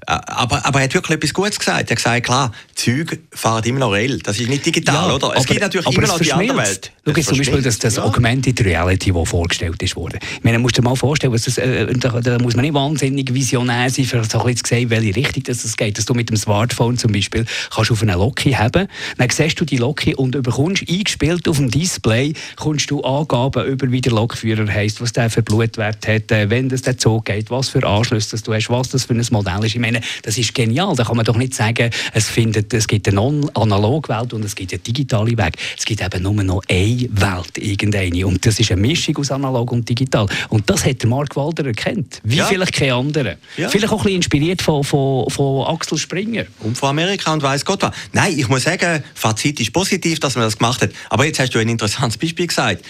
aber, 0.06 0.66
aber 0.66 0.80
er 0.80 0.84
hat 0.84 0.94
wirklich 0.94 1.16
etwas 1.16 1.32
Gutes 1.32 1.58
gesagt. 1.60 1.88
Er 1.88 1.90
hat 1.90 1.96
gesagt, 1.96 2.26
klar, 2.26 2.52
Züge 2.74 3.20
fahren 3.32 3.62
immer 3.64 3.78
noch 3.78 3.92
real. 3.92 4.18
Das 4.18 4.40
ist 4.40 4.48
nicht 4.48 4.66
digital, 4.66 5.08
ja, 5.08 5.14
oder? 5.14 5.28
Es 5.28 5.36
aber, 5.36 5.44
gibt 5.44 5.60
natürlich 5.60 5.86
immer 5.86 6.06
noch 6.08 6.18
die 6.18 6.32
andere 6.32 6.58
Welt. 6.58 6.92
Schau 7.06 7.12
jetzt 7.14 7.28
zum 7.28 7.38
Beispiel 7.38 7.62
das, 7.62 7.78
das 7.78 7.96
ja. 7.96 8.02
Augmented 8.02 8.64
Reality, 8.64 9.12
das 9.12 9.28
vorgestellt 9.28 9.80
ist 9.80 9.94
worden. 9.94 10.18
Ich 10.38 10.42
meine, 10.42 10.58
musst 10.58 10.76
dir 10.76 10.82
mal 10.82 10.96
vorstellen, 10.96 11.32
das, 11.32 11.56
äh, 11.56 11.86
da, 11.94 12.20
da, 12.20 12.38
muss 12.40 12.56
man 12.56 12.64
nicht 12.64 12.74
wahnsinnig 12.74 13.32
visionär 13.32 13.88
sein, 13.90 14.04
für 14.06 14.24
so 14.24 14.40
ein 14.40 14.46
bisschen 14.46 14.64
zu 14.64 14.74
sehen, 14.74 14.90
welche 14.90 15.14
Richtung 15.14 15.44
das, 15.44 15.62
das 15.62 15.76
geht. 15.76 15.98
Dass 15.98 16.04
du 16.04 16.14
mit 16.14 16.30
dem 16.30 16.36
Smartphone 16.36 16.98
zum 16.98 17.12
Beispiel 17.12 17.44
kannst 17.72 17.92
auf 17.92 18.02
eine 18.02 18.14
Loki 18.14 18.52
haben, 18.52 18.88
dann 19.18 19.30
siehst 19.30 19.60
du 19.60 19.64
die 19.64 19.76
Loki 19.76 20.16
und 20.16 20.42
bekommst 20.42 20.82
eingespielt 20.90 21.48
auf 21.48 21.58
dem 21.58 21.70
Display 21.70 22.32
kommst 22.56 22.90
du 22.90 23.02
Angaben 23.02 23.64
über, 23.66 23.92
wie 23.92 24.00
der 24.00 24.12
Lokführer 24.12 24.66
heisst, 24.66 25.00
was 25.00 25.12
der 25.12 25.30
für 25.30 25.42
Blutwert 25.42 26.08
hat, 26.08 26.32
äh, 26.32 26.50
wenn 26.50 26.68
das 26.68 26.82
der 26.82 26.98
Zug 26.98 27.26
geht, 27.26 27.50
was 27.50 27.68
für 27.68 27.86
Anschlüsse 27.86 28.36
du 28.42 28.52
hast, 28.52 28.68
was 28.68 28.88
das 28.88 29.04
für 29.04 29.14
ein 29.14 29.24
Modell 29.30 29.64
ist. 29.64 29.76
Ich 29.76 29.80
meine, 29.80 30.00
das 30.22 30.38
ist 30.38 30.54
genial. 30.54 30.96
Da 30.96 31.04
kann 31.04 31.16
man 31.16 31.24
doch 31.24 31.36
nicht 31.36 31.54
sagen, 31.54 31.90
es, 32.12 32.28
findet, 32.28 32.74
es 32.74 32.88
gibt 32.88 33.06
eine 33.06 33.20
Analogwelt 33.54 34.32
und 34.32 34.44
es 34.44 34.56
gibt 34.56 34.72
eine 34.72 34.80
digitale 34.80 35.38
Weg. 35.38 35.56
Es 35.78 35.84
gibt 35.84 36.02
eben 36.02 36.22
nur 36.22 36.42
noch 36.42 36.62
eine 36.68 36.95
Welt, 37.10 37.58
irgendeine. 37.58 38.26
Und 38.26 38.44
das 38.44 38.58
ist 38.58 38.70
eine 38.72 38.80
Mischung 38.80 39.16
aus 39.18 39.30
analog 39.30 39.72
und 39.72 39.88
digital. 39.88 40.26
Und 40.48 40.68
das 40.68 40.84
hat 40.84 41.04
Mark 41.04 41.36
Walder 41.36 41.66
erkannt. 41.66 42.20
Wie 42.24 42.36
ja. 42.36 42.46
vielleicht 42.46 42.72
kein 42.72 42.92
anderer. 42.92 43.36
Ja. 43.56 43.68
Vielleicht 43.68 43.92
auch 43.92 43.98
ein 43.98 44.04
bisschen 44.04 44.16
inspiriert 44.16 44.62
von, 44.62 44.82
von, 44.84 45.28
von 45.30 45.66
Axel 45.66 45.98
Springer. 45.98 46.44
Und 46.60 46.76
von 46.76 46.90
Amerika 46.90 47.32
und 47.32 47.42
weiß 47.42 47.64
Gott 47.64 47.82
was. 47.82 47.92
Nein, 48.12 48.38
ich 48.38 48.48
muss 48.48 48.64
sagen, 48.64 49.02
Fazit 49.14 49.60
ist 49.60 49.72
positiv, 49.72 50.20
dass 50.20 50.34
man 50.34 50.44
das 50.44 50.58
gemacht 50.58 50.82
hat. 50.82 50.90
Aber 51.10 51.24
jetzt 51.24 51.38
hast 51.38 51.54
du 51.54 51.58
ein 51.58 51.68
interessantes 51.68 52.18
Beispiel 52.18 52.46
gesagt. 52.46 52.84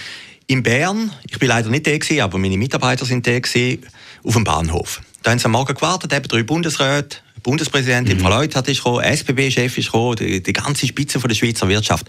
In 0.48 0.62
Bern, 0.62 1.10
ich 1.28 1.38
bin 1.38 1.48
leider 1.48 1.68
nicht 1.70 1.86
da 1.86 2.24
aber 2.24 2.38
meine 2.38 2.56
Mitarbeiter 2.56 3.04
sind 3.04 3.26
da 3.26 3.32
auf 3.32 4.34
dem 4.34 4.44
Bahnhof. 4.44 5.00
Da 5.22 5.32
haben 5.32 5.40
sie 5.40 5.46
am 5.46 5.52
Morgen 5.52 5.74
gewartet, 5.74 6.12
eben 6.12 6.28
drei 6.28 6.44
Bundesräte, 6.44 7.18
Bundespräsidentin, 7.42 8.18
mhm. 8.18 8.22
Frau 8.22 8.28
Leuthard 8.30 8.68
ist 8.68 8.78
gekommen, 8.78 9.04
SBB-Chef 9.04 9.78
ist 9.78 9.86
gekommen, 9.86 10.16
die, 10.16 10.42
die, 10.42 10.52
ganze 10.52 10.86
Spitze 10.86 11.20
von 11.20 11.28
der 11.28 11.34
Schweizer 11.34 11.68
Wirtschaft. 11.68 12.06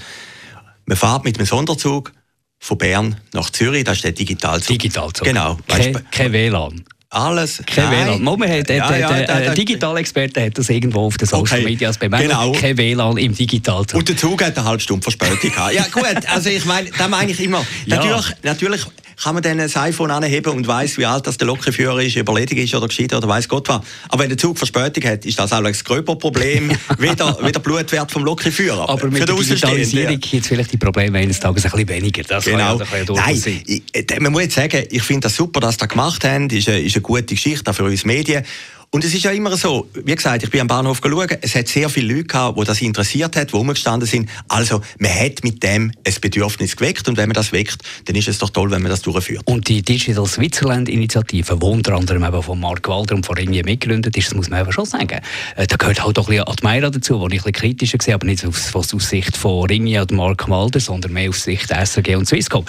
Man 0.88 0.98
fährt 0.98 1.26
mit 1.26 1.38
einem 1.38 1.46
Sonderzug 1.46 2.14
von 2.60 2.78
Bern 2.78 3.18
nach 3.34 3.50
Zürich, 3.50 3.84
das 3.84 3.98
ist 3.98 4.06
der 4.06 4.14
Digitalzug. 4.14 4.70
Digitalzug. 4.70 5.28
Genau. 5.28 5.58
Kein, 5.68 6.02
kein 6.12 6.32
WLAN. 6.32 6.86
Alles. 7.10 7.62
Kein 7.66 7.92
WLAN. 7.92 8.24
Moment, 8.24 8.52
hat, 8.52 8.70
ja, 8.70 8.98
ja, 8.98 9.10
der, 9.10 9.28
der, 9.28 9.40
der 9.42 9.54
Digitalexperte 9.54 10.46
hat 10.46 10.58
das 10.58 10.70
irgendwo 10.70 11.02
auf 11.02 11.18
den 11.18 11.28
Social 11.28 11.60
okay. 11.60 11.70
Media 11.70 11.92
bemerkt. 11.92 12.26
Genau. 12.26 12.54
Kein 12.54 12.78
WLAN 12.78 13.18
im 13.18 13.36
Digitalzug. 13.36 14.00
Und 14.00 14.08
der 14.08 14.16
Zug 14.16 14.42
hat 14.42 14.58
eine 14.58 14.66
halbe 14.66 14.82
Stunde 14.82 15.04
Verspätung 15.04 15.52
gehabt. 15.52 15.74
Ja 15.74 15.86
gut, 15.92 16.26
also 16.28 16.50
ich 16.50 16.64
meine, 16.64 16.90
da 16.98 17.10
meine 17.10 17.32
ich 17.32 17.42
immer. 17.42 17.66
Natürlich, 17.86 18.34
natürlich 18.44 18.86
kann 19.22 19.34
man 19.34 19.42
dann 19.42 19.60
ein 19.60 19.76
iPhone 19.76 20.12
anheben 20.12 20.54
und 20.54 20.68
weiß, 20.68 20.98
wie 20.98 21.06
alt 21.06 21.26
das 21.26 21.38
der 21.38 21.48
Lokführer 21.48 22.02
ist, 22.02 22.18
ob 22.18 22.30
er 22.30 22.36
ledig 22.36 22.60
ist 22.60 22.76
oder 22.76 22.88
gescheit 22.88 23.14
oder 23.14 23.28
weiß 23.28 23.50
Gott 23.50 23.68
was. 23.68 23.82
Aber 24.10 24.24
wenn 24.24 24.30
der 24.30 24.38
Zug 24.38 24.58
Verspätung 24.58 25.04
hat, 25.10 25.26
ist 25.26 25.40
das 25.40 25.52
auch 25.52 25.64
ein 25.64 25.74
gröber 25.84 26.16
Problem 26.16 26.72
wie 27.00 27.16
der, 27.16 27.38
wie 27.42 27.52
der 27.52 27.60
Blutwert 27.60 28.12
vom 28.12 28.24
Lokführer. 28.24 28.88
Aber 28.88 29.08
mit 29.08 29.28
der 29.28 29.36
Digitalisierung 29.36 30.20
gibt 30.20 30.44
es 30.44 30.48
vielleicht 30.48 30.72
die 30.72 30.78
Probleme 30.78 31.18
eines 31.18 31.40
Tages 31.40 31.66
ein 31.66 31.72
bisschen 31.72 31.90
weniger. 31.90 32.24
Das 32.24 32.46
genau. 32.46 32.58
kann 32.58 32.68
ja, 32.68 32.78
das 32.78 32.90
kann 32.90 33.16
ja 33.16 33.26
Nein, 33.26 33.62
ich, 33.66 33.84
äh, 33.94 34.20
man 34.20 34.32
muss 34.32 34.44
jetzt 34.44 34.56
sagen, 34.56 34.84
ich 34.90 35.04
finde 35.04 35.22
das 35.22 35.36
super, 35.36 35.62
dass 35.62 35.76
sie 35.76 35.80
das 35.80 35.90
gemacht 35.90 36.24
haben. 36.24 36.48
Das 36.48 36.60
ist 36.60 36.70
eine, 36.70 36.80
ist 36.80 36.96
eine 36.96 37.02
gute 37.02 37.34
Geschichte 37.34 37.72
auch 37.72 37.76
für 37.76 37.86
uns 37.86 38.06
Medien. 38.06 38.46
Und 38.90 39.04
es 39.04 39.14
ist 39.14 39.24
ja 39.24 39.32
immer 39.32 39.56
so, 39.58 39.90
wie 40.06 40.16
gesagt, 40.16 40.44
ich 40.44 40.50
bin 40.50 40.62
am 40.62 40.68
Bahnhof 40.68 41.02
geschaut, 41.02 41.38
es 41.42 41.56
hat 41.56 41.68
sehr 41.68 41.90
viele 41.90 42.14
Leute 42.14 42.28
gehabt, 42.28 42.58
die 42.58 42.64
das 42.64 42.82
interessiert 42.82 43.36
hat, 43.36 43.52
die 43.52 43.56
umgestanden 43.56 44.08
sind. 44.08 44.30
Also, 44.48 44.82
man 44.98 45.14
hat 45.14 45.44
mit 45.44 45.62
dem 45.62 45.92
ein 46.06 46.16
Bedürfnis 46.22 46.76
geweckt 46.78 47.08
und 47.10 47.18
wenn 47.18 47.28
man 47.28 47.34
das 47.34 47.52
weckt, 47.52 47.82
dann 48.06 48.16
ist 48.16 48.30
es 48.30 48.38
doch 48.38 48.50
toll, 48.50 48.72
wenn 48.72 48.82
man 48.82 48.90
das 48.90 49.02
durchführt. 49.02 49.42
Und 49.46 49.68
die 49.68 49.82
Digital 49.82 50.26
Switzerland 50.26 50.88
Initiative, 50.88 51.58
die 51.58 51.66
unter 51.66 51.96
anderem 51.96 52.24
eben 52.24 52.42
von 52.42 52.60
Mark 52.62 52.88
Walder 52.88 53.16
und 53.16 53.26
von 53.26 53.36
Ringier 53.36 53.66
mitgegründet 53.66 54.16
ist, 54.16 54.28
das 54.28 54.36
muss 54.36 54.50
man 54.50 54.62
eben 54.62 54.72
schon 54.72 54.86
sagen. 54.86 55.20
Äh, 55.58 55.68
da 55.68 55.76
gehört 55.76 56.02
halt 56.02 56.18
auch 56.18 56.30
ein 56.30 56.38
bisschen 56.38 56.48
Admira 56.48 56.90
dazu, 56.90 57.20
wo 57.20 57.28
ich 57.28 57.34
ein 57.34 57.38
bisschen 57.38 57.54
kritischer 57.54 57.98
sehe, 58.02 58.14
aber 58.14 58.26
nicht 58.26 58.46
aus, 58.46 58.74
aus 58.74 59.10
Sicht 59.10 59.36
von 59.36 59.66
Ringier 59.66 60.04
und 60.04 60.12
Mark 60.14 60.48
Walder, 60.50 60.80
sondern 60.80 61.12
mehr 61.12 61.30
aus 61.30 61.44
Sicht 61.44 61.70
SRG 61.72 62.16
und 62.16 62.26
Swisscom. 62.26 62.64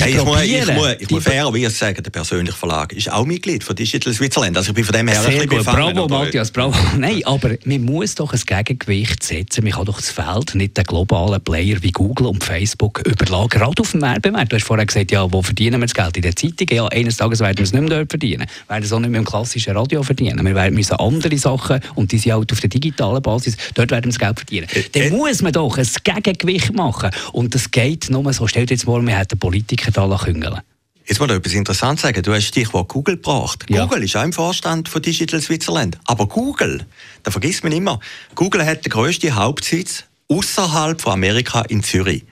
Ja, 0.00 0.06
ich, 0.06 0.24
muss, 0.24 0.42
ich, 0.42 0.74
muss, 0.74 0.96
ich 0.98 1.10
muss 1.10 1.24
fairerweise 1.24 1.70
sagen, 1.70 2.02
der 2.02 2.10
persönliche 2.10 2.56
Verlag 2.56 2.92
ist 2.94 3.12
auch 3.12 3.26
Mitglied 3.26 3.62
von 3.62 3.76
Digital 3.76 4.12
Switzerland. 4.14 4.56
Also 4.56 4.70
ich 4.70 4.74
bin 4.74 4.84
von 4.84 4.94
dem 4.94 5.08
her 5.08 5.20
Sehr 5.20 5.42
ein 5.42 5.48
bisschen 5.48 5.64
Bravo, 5.64 6.08
Matthias, 6.08 6.50
bravo. 6.50 6.76
Nein, 6.96 7.20
aber 7.24 7.50
man 7.64 7.84
muss 7.84 8.14
doch 8.14 8.32
ein 8.32 8.40
Gegengewicht 8.40 9.22
setzen. 9.22 9.62
Man 9.62 9.72
kann 9.74 9.84
doch 9.84 10.00
das 10.00 10.10
Feld 10.10 10.54
nicht 10.54 10.76
den 10.76 10.84
globalen 10.84 11.40
Player 11.42 11.76
wie 11.82 11.92
Google 11.92 12.28
und 12.28 12.42
Facebook 12.42 13.02
überlagen. 13.06 13.48
Gerade 13.50 13.80
auf 13.80 13.90
dem 13.90 14.00
Werbemarkt. 14.00 14.52
Du 14.52 14.56
hast 14.56 14.64
vorher 14.64 14.86
gesagt, 14.86 15.12
ja, 15.12 15.30
wo 15.30 15.42
verdienen 15.42 15.80
wir 15.80 15.86
das 15.86 15.94
Geld? 15.94 16.16
In 16.16 16.22
der 16.22 16.34
Zeitung? 16.34 16.66
Ja, 16.70 16.86
eines 16.86 17.18
Tages 17.18 17.40
werden 17.40 17.58
wir 17.58 17.64
es 17.64 17.72
nicht 17.72 17.82
mehr 17.82 17.98
dort 17.98 18.10
verdienen. 18.10 18.46
Wir 18.66 18.74
werden 18.74 18.84
es 18.84 18.92
auch 18.92 19.00
nicht 19.00 19.10
mehr 19.10 19.20
im 19.20 19.26
klassischen 19.26 19.76
Radio 19.76 20.02
verdienen. 20.02 20.44
Wir 20.44 20.54
werden 20.54 20.74
müssen 20.74 20.94
andere 20.94 21.36
Sachen, 21.36 21.80
und 21.94 22.12
die 22.12 22.18
sind 22.18 22.32
halt 22.32 22.50
auf 22.52 22.60
der 22.60 22.70
digitalen 22.70 23.22
Basis, 23.22 23.56
dort 23.74 23.90
werden 23.90 24.04
wir 24.04 24.12
das 24.12 24.18
Geld 24.18 24.38
verdienen. 24.38 24.68
Äh, 24.72 24.84
Dann 24.92 25.02
äh, 25.02 25.10
muss 25.10 25.42
man 25.42 25.52
doch 25.52 25.76
ein 25.76 25.88
Gegengewicht 26.02 26.74
machen. 26.74 27.10
Und 27.32 27.54
das 27.54 27.70
geht 27.70 28.10
nur 28.10 28.32
so. 28.32 28.46
Stell 28.46 28.66
dir 28.66 28.74
jetzt 28.74 28.84
vor, 28.84 29.02
wir 29.02 29.18
hätten 29.18 29.38
Politiker 29.38 29.89
Da 29.92 30.20
küngeln 30.22 30.60
Jetzt 31.06 31.18
mal 31.18 31.28
etwas 31.30 31.54
Interessantes 31.54 32.02
sagen. 32.02 32.22
Du 32.22 32.32
hast 32.32 32.44
Stichwort 32.44 32.88
Google 32.88 33.16
gebracht. 33.16 33.66
Ja. 33.68 33.84
Google 33.84 34.04
ist 34.04 34.16
auch 34.16 34.22
im 34.22 34.32
Vorstand 34.32 34.88
von 34.88 35.02
Digital 35.02 35.40
Switzerland. 35.40 35.98
Aber 36.04 36.28
Google, 36.28 36.86
da 37.24 37.32
vergisst 37.32 37.64
man 37.64 37.72
immer, 37.72 37.98
Google 38.36 38.64
hat 38.64 38.84
den 38.84 38.90
grössten 38.90 39.34
Hauptsitz 39.34 40.04
außerhalb 40.28 41.00
von 41.00 41.14
Amerika 41.14 41.62
in 41.62 41.82
Zürich. 41.82 42.24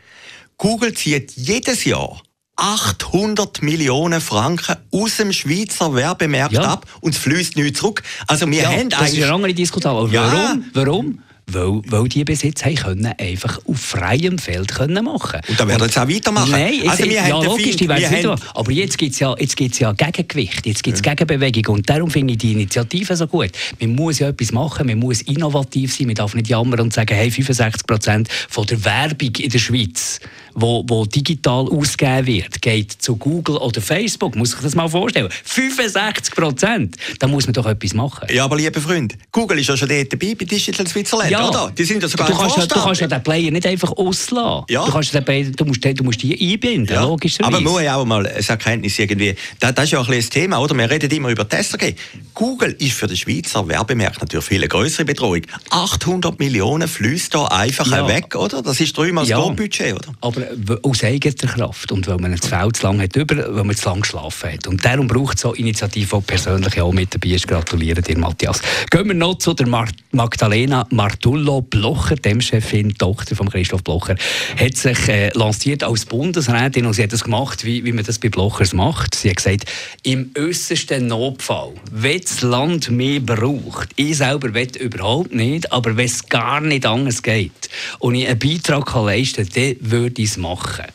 Google 0.59 0.95
zieht 0.95 1.33
jedes 1.33 1.85
Jahr 1.85 2.23
800 2.55 3.63
Millionen 3.63 4.21
Franken 4.21 4.77
aus 4.93 5.17
dem 5.17 5.33
Schweizer 5.33 5.95
Werbemarkt 5.95 6.55
ja. 6.55 6.63
ab 6.63 6.87
und 7.01 7.15
es 7.15 7.19
fließt 7.21 7.57
nicht 7.57 7.77
zurück. 7.77 8.03
Also 8.27 8.49
wir 8.49 8.63
ja, 8.63 8.71
haben 8.71 8.91
das 8.91 9.13
ist 9.13 9.23
eine 9.23 9.33
andere 9.33 9.55
Diskussion. 9.55 10.11
Ja. 10.13 10.33
Warum? 10.33 10.65
Warum? 10.73 11.19
Weil, 11.49 11.81
weil 11.87 12.09
die 12.09 12.25
bis 12.25 12.43
jetzt 12.43 12.65
haben 12.65 12.75
können, 12.77 13.07
einfach 13.19 13.59
auf 13.67 13.81
freiem 13.81 14.39
Feld 14.39 14.75
können 14.75 15.05
machen 15.05 15.41
Und 15.49 15.59
da 15.59 15.67
werden 15.67 15.81
wir 15.81 15.87
jetzt 15.87 15.99
auch 15.99 16.09
weitermachen. 16.09 16.51
Nein, 16.51 16.89
also 16.89 17.05
wir 17.05 17.13
ja, 17.13 17.23
haben 17.25 17.45
logisch, 17.45 17.77
die 17.77 17.89
werden 17.89 18.13
weiter 18.13 18.37
Aber 18.55 18.71
jetzt 18.71 18.99
gibt 18.99 19.15
es 19.15 19.21
ja, 19.21 19.35
ja 19.35 19.93
Gegengewicht, 19.93 20.67
jetzt 20.67 20.83
gibt 20.83 20.97
es 20.99 21.05
ja. 21.05 21.15
Gegenbewegung. 21.15 21.77
Und 21.77 21.89
darum 21.91 22.11
finde 22.11 22.33
ich 22.33 22.39
die 22.39 22.53
Initiative 22.53 23.17
so 23.17 23.27
gut. 23.27 23.51
Man 23.81 23.95
muss 23.95 24.19
ja 24.19 24.29
etwas 24.29 24.53
machen, 24.53 24.87
man 24.87 24.99
muss 24.99 25.23
innovativ 25.23 25.95
sein, 25.95 26.07
man 26.07 26.17
darf 26.17 26.35
nicht 26.35 26.49
jammern 26.49 26.81
und 26.81 26.93
sagen, 26.93 27.15
hey, 27.15 27.31
65 27.31 27.87
Prozent 27.87 28.29
von 28.49 28.67
der 28.67 28.85
Werbung 28.85 29.35
in 29.37 29.51
der 29.51 29.59
Schweiz, 29.59 30.21
wo, 30.55 30.85
wo 30.87 31.07
digital 31.07 31.69
ausgegeben 31.69 32.27
wird, 32.27 32.63
geht 32.63 32.93
zu 32.93 33.17
Google 33.17 33.57
oder 33.57 33.81
Facebook. 33.81 34.37
Muss 34.37 34.55
ich 34.55 34.61
das 34.61 34.75
mal 34.75 34.89
vorstellen? 34.89 35.29
65 35.45 36.35
Prozent! 36.35 36.97
Da 37.19 37.27
muss 37.27 37.47
man 37.47 37.55
doch 37.55 37.67
etwas 37.67 37.95
machen. 37.95 38.29
Ja, 38.33 38.45
aber 38.45 38.57
liebe 38.57 38.81
Freunde, 38.81 39.15
Google 39.33 39.59
ist 39.61 39.69
ja 39.69 39.77
schon 39.77 39.89
dort 39.89 40.13
dabei 40.13 40.35
bei 40.35 40.45
Digital 40.45 40.87
Switzerland. 40.87 41.31
Ja, 41.31 41.38
ja. 41.39 41.49
oder? 41.49 41.73
Die 41.77 41.85
sind 41.85 42.03
ja 42.03 42.09
sogar 42.09 42.29
du 42.29 42.37
kannst, 42.37 42.57
ja, 42.57 42.67
du 42.67 42.75
kannst 42.75 43.01
ja 43.01 43.07
den 43.07 43.23
Player 43.23 43.51
nicht 43.51 43.67
einfach 43.67 43.93
auslassen. 43.93 44.65
Ja. 44.69 44.85
Du, 44.85 44.93
kannst 44.93 45.15
den 45.15 45.25
Player, 45.25 45.51
du, 45.51 45.65
musst, 45.65 45.85
du 45.85 46.05
musst 46.05 46.23
die 46.23 46.53
einbinden, 46.53 46.95
ja. 46.95 47.03
logischerweise. 47.03 47.57
Aber 47.57 47.63
man 47.63 47.73
muss 47.73 47.83
ja 47.83 47.97
auch 47.97 48.05
mal 48.05 48.27
eine 48.27 48.49
Erkenntnis 48.49 48.99
irgendwie, 48.99 49.35
das, 49.61 49.75
das 49.75 49.85
ist 49.85 49.91
ja 49.93 50.01
auch 50.01 50.09
ein 50.09 50.17
das 50.17 50.29
Thema, 50.31 50.59
oder? 50.59 50.75
Wir 50.77 50.91
reden 50.91 51.11
immer 51.11 51.31
über 51.31 51.45
die 51.45 51.57
SRG. 51.57 51.95
Google 52.35 52.77
ist 52.79 52.93
für 52.93 53.07
den 53.07 53.17
Schweizer 53.17 53.67
Werbemarkt 53.67 54.21
natürlich 54.21 54.47
viel 54.47 54.59
eine 54.59 54.69
größere 54.69 55.05
Bedrohung. 55.05 55.43
800 55.71 56.39
Millionen 56.39 56.89
fließt 56.89 57.35
da 57.35 57.47
einfach 57.47 57.87
ja. 57.91 58.07
weg, 58.07 58.35
oder? 58.35 58.63
Das 58.63 58.81
ist 58.81 58.97
dreimal 58.97 59.25
das 59.25 59.31
ja. 59.31 59.49
Budget, 59.49 59.95
oder? 59.95 60.15
Aber 60.21 60.43
aus 60.83 61.03
eigener 61.05 61.35
Kraft 61.35 61.93
und 61.93 62.07
weil 62.07 62.19
man 62.19 62.37
das 62.37 62.47
Feld 62.47 62.77
zu 62.77 62.87
lange 62.87 63.05
hat, 63.05 63.17
über, 63.17 63.37
weil 63.55 63.65
man 63.65 63.77
zu 63.77 63.89
lange 63.89 64.03
geschlafen 64.03 64.53
hat. 64.53 64.67
Und 64.67 64.85
darum 64.85 65.07
braucht 65.07 65.37
es 65.37 65.43
so 65.43 65.55
Initiative, 65.55 66.17
die 66.17 66.23
persönlich 66.23 66.81
auch 66.81 66.93
mit 66.93 67.15
dabei 67.15 67.35
ist. 67.35 67.47
Gratuliere 67.47 68.03
dir, 68.03 68.19
Matthias. 68.19 68.61
Gehen 68.91 69.07
wir 69.07 69.15
noch 69.15 69.39
zu 69.39 69.55
der 69.55 69.67
Magdalena 70.13 70.87
Martin. 70.91 71.28
Dullo 71.29 71.61
Blocher, 71.61 72.17
dem 72.17 72.41
Chefin, 72.41 72.95
Tochter 72.95 73.37
von 73.37 73.51
Christoph 73.51 73.85
Blocher, 73.85 74.15
hat 74.59 74.77
sich 74.79 75.09
äh, 75.09 75.29
lanciert 75.35 75.85
als 75.85 76.07
Bundesrätin 76.07 76.87
und 76.87 76.95
sie 76.95 77.03
hat 77.03 77.13
das 77.13 77.25
gemacht, 77.25 77.67
wie, 77.67 77.85
wie 77.85 77.93
man 77.93 78.03
das 78.03 78.19
bei 78.19 78.31
Blochers 78.31 78.73
macht. 78.73 79.15
Sie 79.15 79.29
hat 79.29 79.37
gesagt, 79.37 79.67
im 80.05 80.31
äußersten 80.39 81.07
Notfall, 81.07 81.75
wenn 81.93 82.23
das 82.23 82.41
Land 82.41 82.89
mehr 82.91 83.21
braucht, 83.21 83.91
ich 83.97 84.17
selber 84.17 84.55
will 84.55 84.71
überhaupt 84.81 85.35
nicht, 85.35 85.71
aber 85.71 85.99
wenn 85.99 86.07
es 86.07 86.27
gar 86.31 86.63
nicht 86.63 86.87
anders 86.87 87.23
geht 87.23 87.69
und 87.99 88.15
ich 88.15 88.27
einen 88.27 88.39
Beitrag 88.39 88.87
kann 88.87 89.05
leisten 89.05 89.47
kann, 89.47 89.77
dann 89.79 89.91
würde 89.91 90.23
ich 90.23 90.31
es 90.31 90.39
machen. 90.39 90.87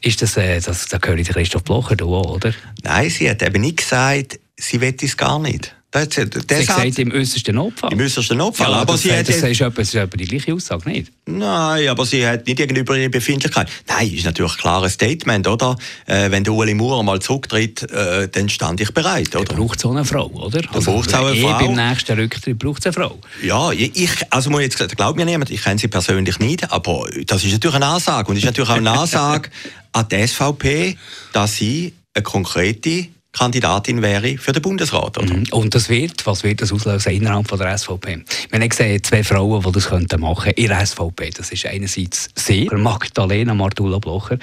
Ist 0.00 0.22
das, 0.22 0.38
äh, 0.38 0.62
das, 0.62 0.86
das 0.86 0.98
gehört 0.98 1.28
Christoph 1.28 1.64
Blocher 1.64 2.02
auch, 2.02 2.36
oder? 2.36 2.54
Nein, 2.82 3.10
sie 3.10 3.28
hat 3.28 3.42
eben 3.42 3.60
nicht 3.60 3.76
gesagt, 3.76 4.40
sie 4.56 4.80
will 4.80 4.96
es 4.98 5.14
gar 5.14 5.38
nicht. 5.38 5.74
Das, 5.94 6.08
das 6.08 6.26
sie 6.26 6.38
hat 6.40 6.48
gesagt, 6.48 6.98
im 6.98 7.12
äußersten 7.12 7.54
Notfall. 7.54 7.92
Im 7.92 8.00
äußersten 8.00 8.36
Notfall. 8.36 8.68
Ja, 8.68 8.78
aber 8.78 8.94
das, 8.94 9.02
sie 9.02 9.10
das, 9.10 9.18
hat, 9.18 9.28
das 9.28 9.36
ist 9.36 9.60
etwa, 9.60 9.80
ist 9.80 9.94
etwa 9.94 10.16
die 10.16 10.24
gleiche 10.24 10.52
Aussage, 10.52 10.90
nicht? 10.90 11.12
Nein, 11.26 11.86
aber 11.86 12.04
sie 12.04 12.26
hat 12.26 12.48
nicht 12.48 12.56
gegenüber 12.56 12.96
ihre 12.96 13.10
Befindlichkeit. 13.10 13.68
Nein, 13.86 14.12
ist 14.12 14.24
natürlich 14.24 14.54
ein 14.54 14.58
klares 14.58 14.94
Statement, 14.94 15.46
oder? 15.46 15.78
Äh, 16.06 16.32
wenn 16.32 16.42
der 16.42 16.52
Ueli 16.52 16.74
Maurer 16.74 17.04
mal 17.04 17.20
zurücktritt, 17.20 17.88
äh, 17.92 18.26
dann 18.26 18.48
stand 18.48 18.80
ich 18.80 18.92
bereit, 18.92 19.36
oder? 19.36 19.54
braucht 19.54 19.84
auch 19.84 19.92
eine 19.92 20.04
Frau, 20.04 20.26
oder? 20.26 20.62
Da 20.62 20.70
also, 20.72 20.94
braucht 20.94 21.10
es 21.10 21.14
auch 21.14 21.26
eine 21.26 21.40
Frau. 21.40 21.58
beim 21.60 21.74
nächsten 21.74 22.18
Rücktritt 22.18 22.58
braucht 22.58 22.80
es 22.80 22.86
eine 22.86 22.92
Frau. 22.92 23.20
Ja, 23.44 23.70
ich, 23.70 24.10
also 24.30 24.50
muss 24.50 24.62
jetzt, 24.62 24.96
glaubt 24.96 25.16
mir 25.16 25.24
niemand, 25.24 25.50
ich 25.50 25.62
kenne 25.62 25.78
sie 25.78 25.86
persönlich 25.86 26.40
nicht, 26.40 26.72
aber 26.72 27.08
das 27.24 27.44
ist 27.44 27.52
natürlich 27.52 27.76
eine 27.76 27.86
Ansage. 27.86 28.30
Und 28.30 28.36
es 28.36 28.42
ist 28.42 28.46
natürlich 28.46 28.70
auch 28.70 28.74
eine 28.74 28.90
Ansage 28.98 29.48
an 29.92 30.08
die 30.10 30.26
SVP, 30.26 30.98
dass 31.32 31.54
sie 31.54 31.92
eine 32.14 32.24
konkrete 32.24 33.06
Kandidatin 33.36 34.00
wäre 34.00 34.38
für 34.38 34.52
den 34.52 34.62
Bundesrat. 34.62 35.18
Oder? 35.18 35.34
Mhm. 35.34 35.46
Und 35.50 35.74
das 35.74 35.88
wird, 35.88 36.24
was 36.26 36.44
wird 36.44 36.62
das 36.62 36.72
auslösen 36.72 37.12
innerhalb 37.12 37.48
von 37.48 37.58
der 37.58 37.76
SVP? 37.76 38.24
Wir 38.50 38.60
haben 38.60 38.68
gesehen, 38.68 39.02
zwei 39.02 39.22
Frauen, 39.24 39.62
die 39.62 39.72
das 39.72 39.88
könnten 39.88 40.20
machen 40.20 40.52
in 40.52 40.68
der 40.68 40.86
SVP. 40.86 41.30
Das 41.30 41.50
ist 41.50 41.66
einerseits 41.66 42.28
sie, 42.34 42.68
Magdalena 42.72 43.54
Martula 43.54 43.98
Blocher, 43.98 44.38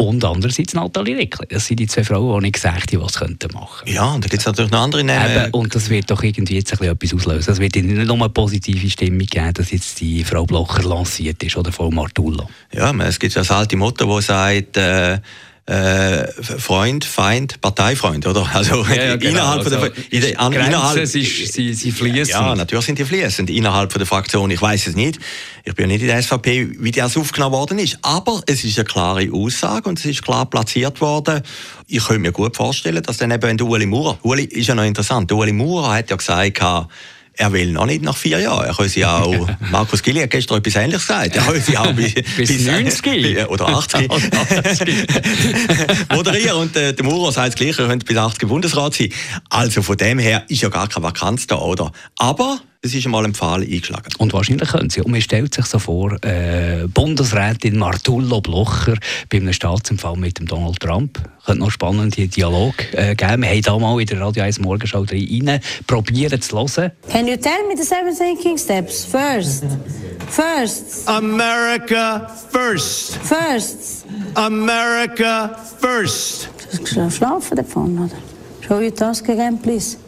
und 0.00 0.24
andererseits 0.24 0.72
Nathalie 0.72 1.14
Rickli. 1.14 1.46
Das 1.48 1.66
sind 1.66 1.78
die 1.78 1.86
zwei 1.86 2.04
Frauen, 2.04 2.40
die 2.40 2.48
ich 2.48 2.52
gesagt 2.54 2.90
habe, 2.92 3.04
was 3.04 3.18
könnten 3.18 3.52
machen. 3.52 3.86
Ja, 3.86 4.14
und 4.14 4.24
da 4.24 4.28
gibt 4.28 4.40
es 4.40 4.46
natürlich 4.46 4.70
noch 4.70 4.80
andere 4.80 5.04
Namen. 5.04 5.44
Eben, 5.44 5.50
und 5.52 5.74
das 5.74 5.90
wird 5.90 6.10
doch 6.10 6.22
irgendwie 6.22 6.54
jetzt 6.54 6.72
ein 6.72 6.78
bisschen 6.78 6.94
etwas 6.94 7.14
auslösen. 7.14 7.52
Es 7.52 7.60
wird 7.60 7.76
nicht 7.76 8.06
nur 8.06 8.16
eine 8.16 8.30
positive 8.30 8.88
Stimmung 8.88 9.26
geben, 9.26 9.52
dass 9.52 9.70
jetzt 9.70 10.00
die 10.00 10.24
Frau 10.24 10.46
Blocher 10.46 10.82
lanciert 10.84 11.42
ist 11.42 11.54
oder 11.58 11.70
Frau 11.70 11.90
Martula. 11.90 12.46
Ja, 12.72 12.92
es 13.04 13.18
gibt 13.18 13.34
ja 13.34 13.42
das 13.42 13.50
alte 13.50 13.76
Motto, 13.76 14.06
das 14.16 14.26
sagt, 14.26 14.78
äh, 14.78 15.18
äh, 15.70 16.26
Freund, 16.42 17.04
Feind, 17.04 17.60
Parteifreund, 17.60 18.26
oder? 18.26 18.40
Also 18.52 18.84
ja, 18.86 19.04
ja, 19.04 19.16
genau. 19.16 19.30
innerhalb 19.30 19.64
also, 19.64 19.78
von 19.78 19.92
der, 20.10 20.28
in 20.28 20.36
an, 20.36 20.52
innerhalb, 20.52 21.06
sie, 21.06 21.22
sie, 21.22 21.72
sie 21.74 21.92
fließen. 21.92 22.32
Ja, 22.32 22.54
natürlich 22.56 22.84
sind 22.84 22.98
die 22.98 23.04
fließend 23.04 23.48
innerhalb 23.48 23.92
von 23.92 24.00
der 24.00 24.06
Fraktion. 24.06 24.50
Ich 24.50 24.60
weiß 24.60 24.88
es 24.88 24.96
nicht. 24.96 25.20
Ich 25.64 25.74
bin 25.74 25.86
nicht 25.86 26.00
in 26.00 26.08
der 26.08 26.20
SVP, 26.20 26.76
wie 26.80 26.90
das 26.90 27.16
aufgenommen 27.16 27.54
worden 27.54 27.78
ist. 27.78 27.98
Aber 28.02 28.42
es 28.46 28.64
ist 28.64 28.78
eine 28.78 28.84
klare 28.84 29.28
Aussage 29.32 29.88
und 29.88 30.00
es 30.00 30.04
ist 30.04 30.22
klar 30.22 30.46
platziert 30.46 31.00
worden. 31.00 31.42
Ich 31.86 32.04
könnte 32.04 32.20
mir 32.20 32.32
gut 32.32 32.56
vorstellen, 32.56 33.02
dass 33.02 33.18
dann 33.18 33.30
eben 33.30 33.56
der 33.56 33.66
Ueli 33.66 33.86
Maurer, 33.86 34.18
Ueli 34.24 34.44
ist 34.44 34.66
ja 34.66 34.74
noch 34.74 34.84
interessant, 34.84 35.30
Ueli 35.30 35.52
Maurer 35.52 35.94
hat 35.94 36.10
ja 36.10 36.16
gesagt, 36.16 36.60
er 37.34 37.52
will 37.52 37.72
noch 37.72 37.86
nicht 37.86 38.02
nach 38.02 38.16
vier 38.16 38.38
Jahren. 38.38 38.66
Er 38.66 38.74
könnte 38.74 39.08
auch, 39.08 39.48
Markus 39.70 40.02
Gilli 40.02 40.20
hat 40.20 40.30
gestern 40.30 40.58
etwas 40.58 40.74
Ähnliches 40.76 41.06
gesagt. 41.06 41.36
Er 41.36 41.42
könnte 41.42 41.80
auch 41.80 41.92
bis, 41.94 42.14
bis, 42.14 42.48
bis 42.48 42.66
90 42.66 43.48
oder 43.48 43.68
80 43.68 44.08
moderieren. 46.12 46.56
Und 46.56 46.76
äh, 46.76 46.92
der 46.92 47.04
Maurer 47.04 47.32
sagt 47.32 47.48
das 47.48 47.54
Gleiche, 47.56 47.82
er 47.82 47.88
könnte 47.88 48.06
bis 48.06 48.16
80 48.16 48.48
Bundesrat 48.48 48.94
sein. 48.94 49.08
Also 49.48 49.82
von 49.82 49.96
dem 49.96 50.18
her 50.18 50.44
ist 50.48 50.62
ja 50.62 50.68
gar 50.68 50.88
keine 50.88 51.06
Vakanz 51.06 51.46
da, 51.46 51.56
oder? 51.56 51.92
Aber 52.16 52.60
es 52.82 52.94
ist 52.94 53.04
einmal 53.04 53.26
ein 53.26 53.34
Pfahl 53.34 53.60
eingeschlagen. 53.60 54.08
Und 54.16 54.32
wahrscheinlich 54.32 54.70
können 54.70 54.88
Sie. 54.88 55.02
Und 55.02 55.10
man 55.10 55.20
stellt 55.20 55.52
sich 55.52 55.66
so 55.66 55.78
vor, 55.78 56.16
äh, 56.24 56.86
Bundesrätin 56.88 57.76
Martullo 57.78 58.40
Blocher 58.40 58.94
bei 59.28 59.36
einem 59.36 59.52
Staatsempfall 59.52 60.16
mit 60.16 60.38
dem 60.38 60.46
Donald 60.46 60.80
Trump. 60.80 61.20
Könnte 61.44 61.60
noch 61.60 61.70
spannende 61.70 62.26
Dialog 62.26 62.74
äh, 62.92 63.14
geben. 63.14 63.42
Wir 63.42 63.50
haben 63.50 63.62
da 63.62 63.78
mal 63.78 64.00
in 64.00 64.06
der 64.06 64.20
Radio 64.20 64.44
1 64.44 64.60
Morgenschau 64.60 65.02
rein 65.02 65.60
probieren 65.86 66.40
zu 66.40 66.56
hören. 66.56 66.92
Can 67.10 67.26
you 67.26 67.36
tell 67.36 67.66
me 67.68 67.76
the 67.76 67.84
seven 67.84 68.16
thinking 68.16 68.56
steps? 68.56 69.04
First. 69.04 69.64
First. 70.30 71.06
America 71.06 72.30
first. 72.50 73.16
First. 73.16 74.06
America 74.34 75.54
first. 75.78 76.48
Schlafen 76.86 77.56
davon, 77.56 77.98
oder? 77.98 78.16
Show 78.66 78.80
your 78.80 78.94
task 78.94 79.28
again, 79.28 79.60
please. 79.60 79.98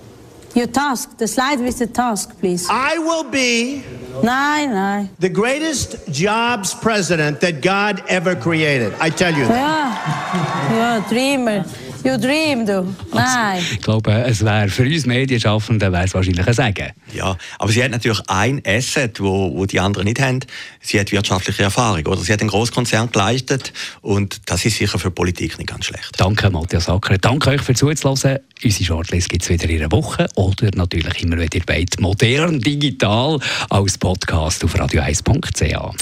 Your 0.55 0.67
task, 0.67 1.17
the 1.17 1.27
slide 1.27 1.61
with 1.61 1.79
the 1.79 1.87
task, 1.87 2.39
please. 2.39 2.69
I 2.71 2.99
will 2.99 3.25
be 3.25 3.83
Nein, 4.23 4.71
nein. 4.71 5.09
the 5.19 5.29
greatest 5.31 6.13
jobs 6.13 6.75
president 6.75 7.41
that 7.41 7.63
God 7.63 8.03
ever 8.09 8.37
created. 8.37 8.93
I 9.01 9.09
tell 9.11 9.33
you 9.35 9.47
that. 9.47 10.71
Ja, 10.71 10.77
ja, 10.77 11.09
Dreamer. 11.09 11.65
You 12.05 12.17
dream, 12.19 12.67
du. 12.67 12.95
Nein. 13.13 13.63
Ich 13.73 13.81
glaube, 13.81 14.13
es 14.27 14.45
wäre 14.45 14.69
für 14.69 14.83
uns 14.83 15.07
Medienschaffende 15.07 15.93
wäre 15.93 16.05
es 16.05 16.15
wahrscheinlich 16.15 16.47
ein 16.47 16.55
Sagen. 16.55 16.91
Ja, 17.15 17.37
aber 17.59 17.71
sie 17.71 17.83
hat 17.83 17.93
natürlich 17.93 18.21
ein 18.27 18.61
Asset, 18.67 19.21
wo, 19.21 19.55
wo 19.55 19.67
die 19.67 19.79
anderen 19.79 20.07
nicht 20.07 20.21
haben. 20.21 20.41
Sie 20.81 20.99
hat 20.99 21.13
wirtschaftliche 21.13 21.63
Erfahrung, 21.63 22.05
oder? 22.07 22.21
Sie 22.21 22.33
hat 22.33 22.41
einen 22.41 22.51
Großkonzern 22.51 23.13
geleistet 23.13 23.73
und 24.01 24.41
das 24.47 24.65
ist 24.65 24.79
sicher 24.79 24.99
für 24.99 25.11
die 25.11 25.15
Politik 25.15 25.59
nicht 25.59 25.69
ganz 25.69 25.85
schlecht. 25.85 26.11
Danke, 26.17 26.51
Matthias 26.51 26.89
Acker. 26.89 27.19
Danke 27.19 27.51
euch 27.51 27.61
für 27.61 27.75
Zuzuhören. 27.75 28.41
Unsere 28.65 28.85
Shortlist 28.85 29.29
gibt 29.29 29.45
es 29.45 29.49
wieder 29.49 29.69
in 29.69 29.81
einer 29.81 29.93
Woche 29.93 30.27
oder 30.35 30.71
natürlich 30.75 31.23
immer 31.23 31.39
wieder 31.39 31.61
bei 31.65 31.85
modern, 32.01 32.61
digital 32.61 33.39
als 33.71 33.97
Podcast 33.99 34.65
auf 34.65 34.75
radio1.ch. 34.75 35.95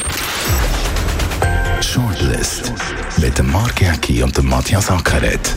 Shortlist 1.82 2.72
mit 3.18 3.38
dem 3.38 3.50
Mark 3.50 3.80
Jäcki 3.80 4.22
und 4.22 4.36
dem 4.36 4.48
Matthias 4.48 4.90
Ackeret. 4.90 5.56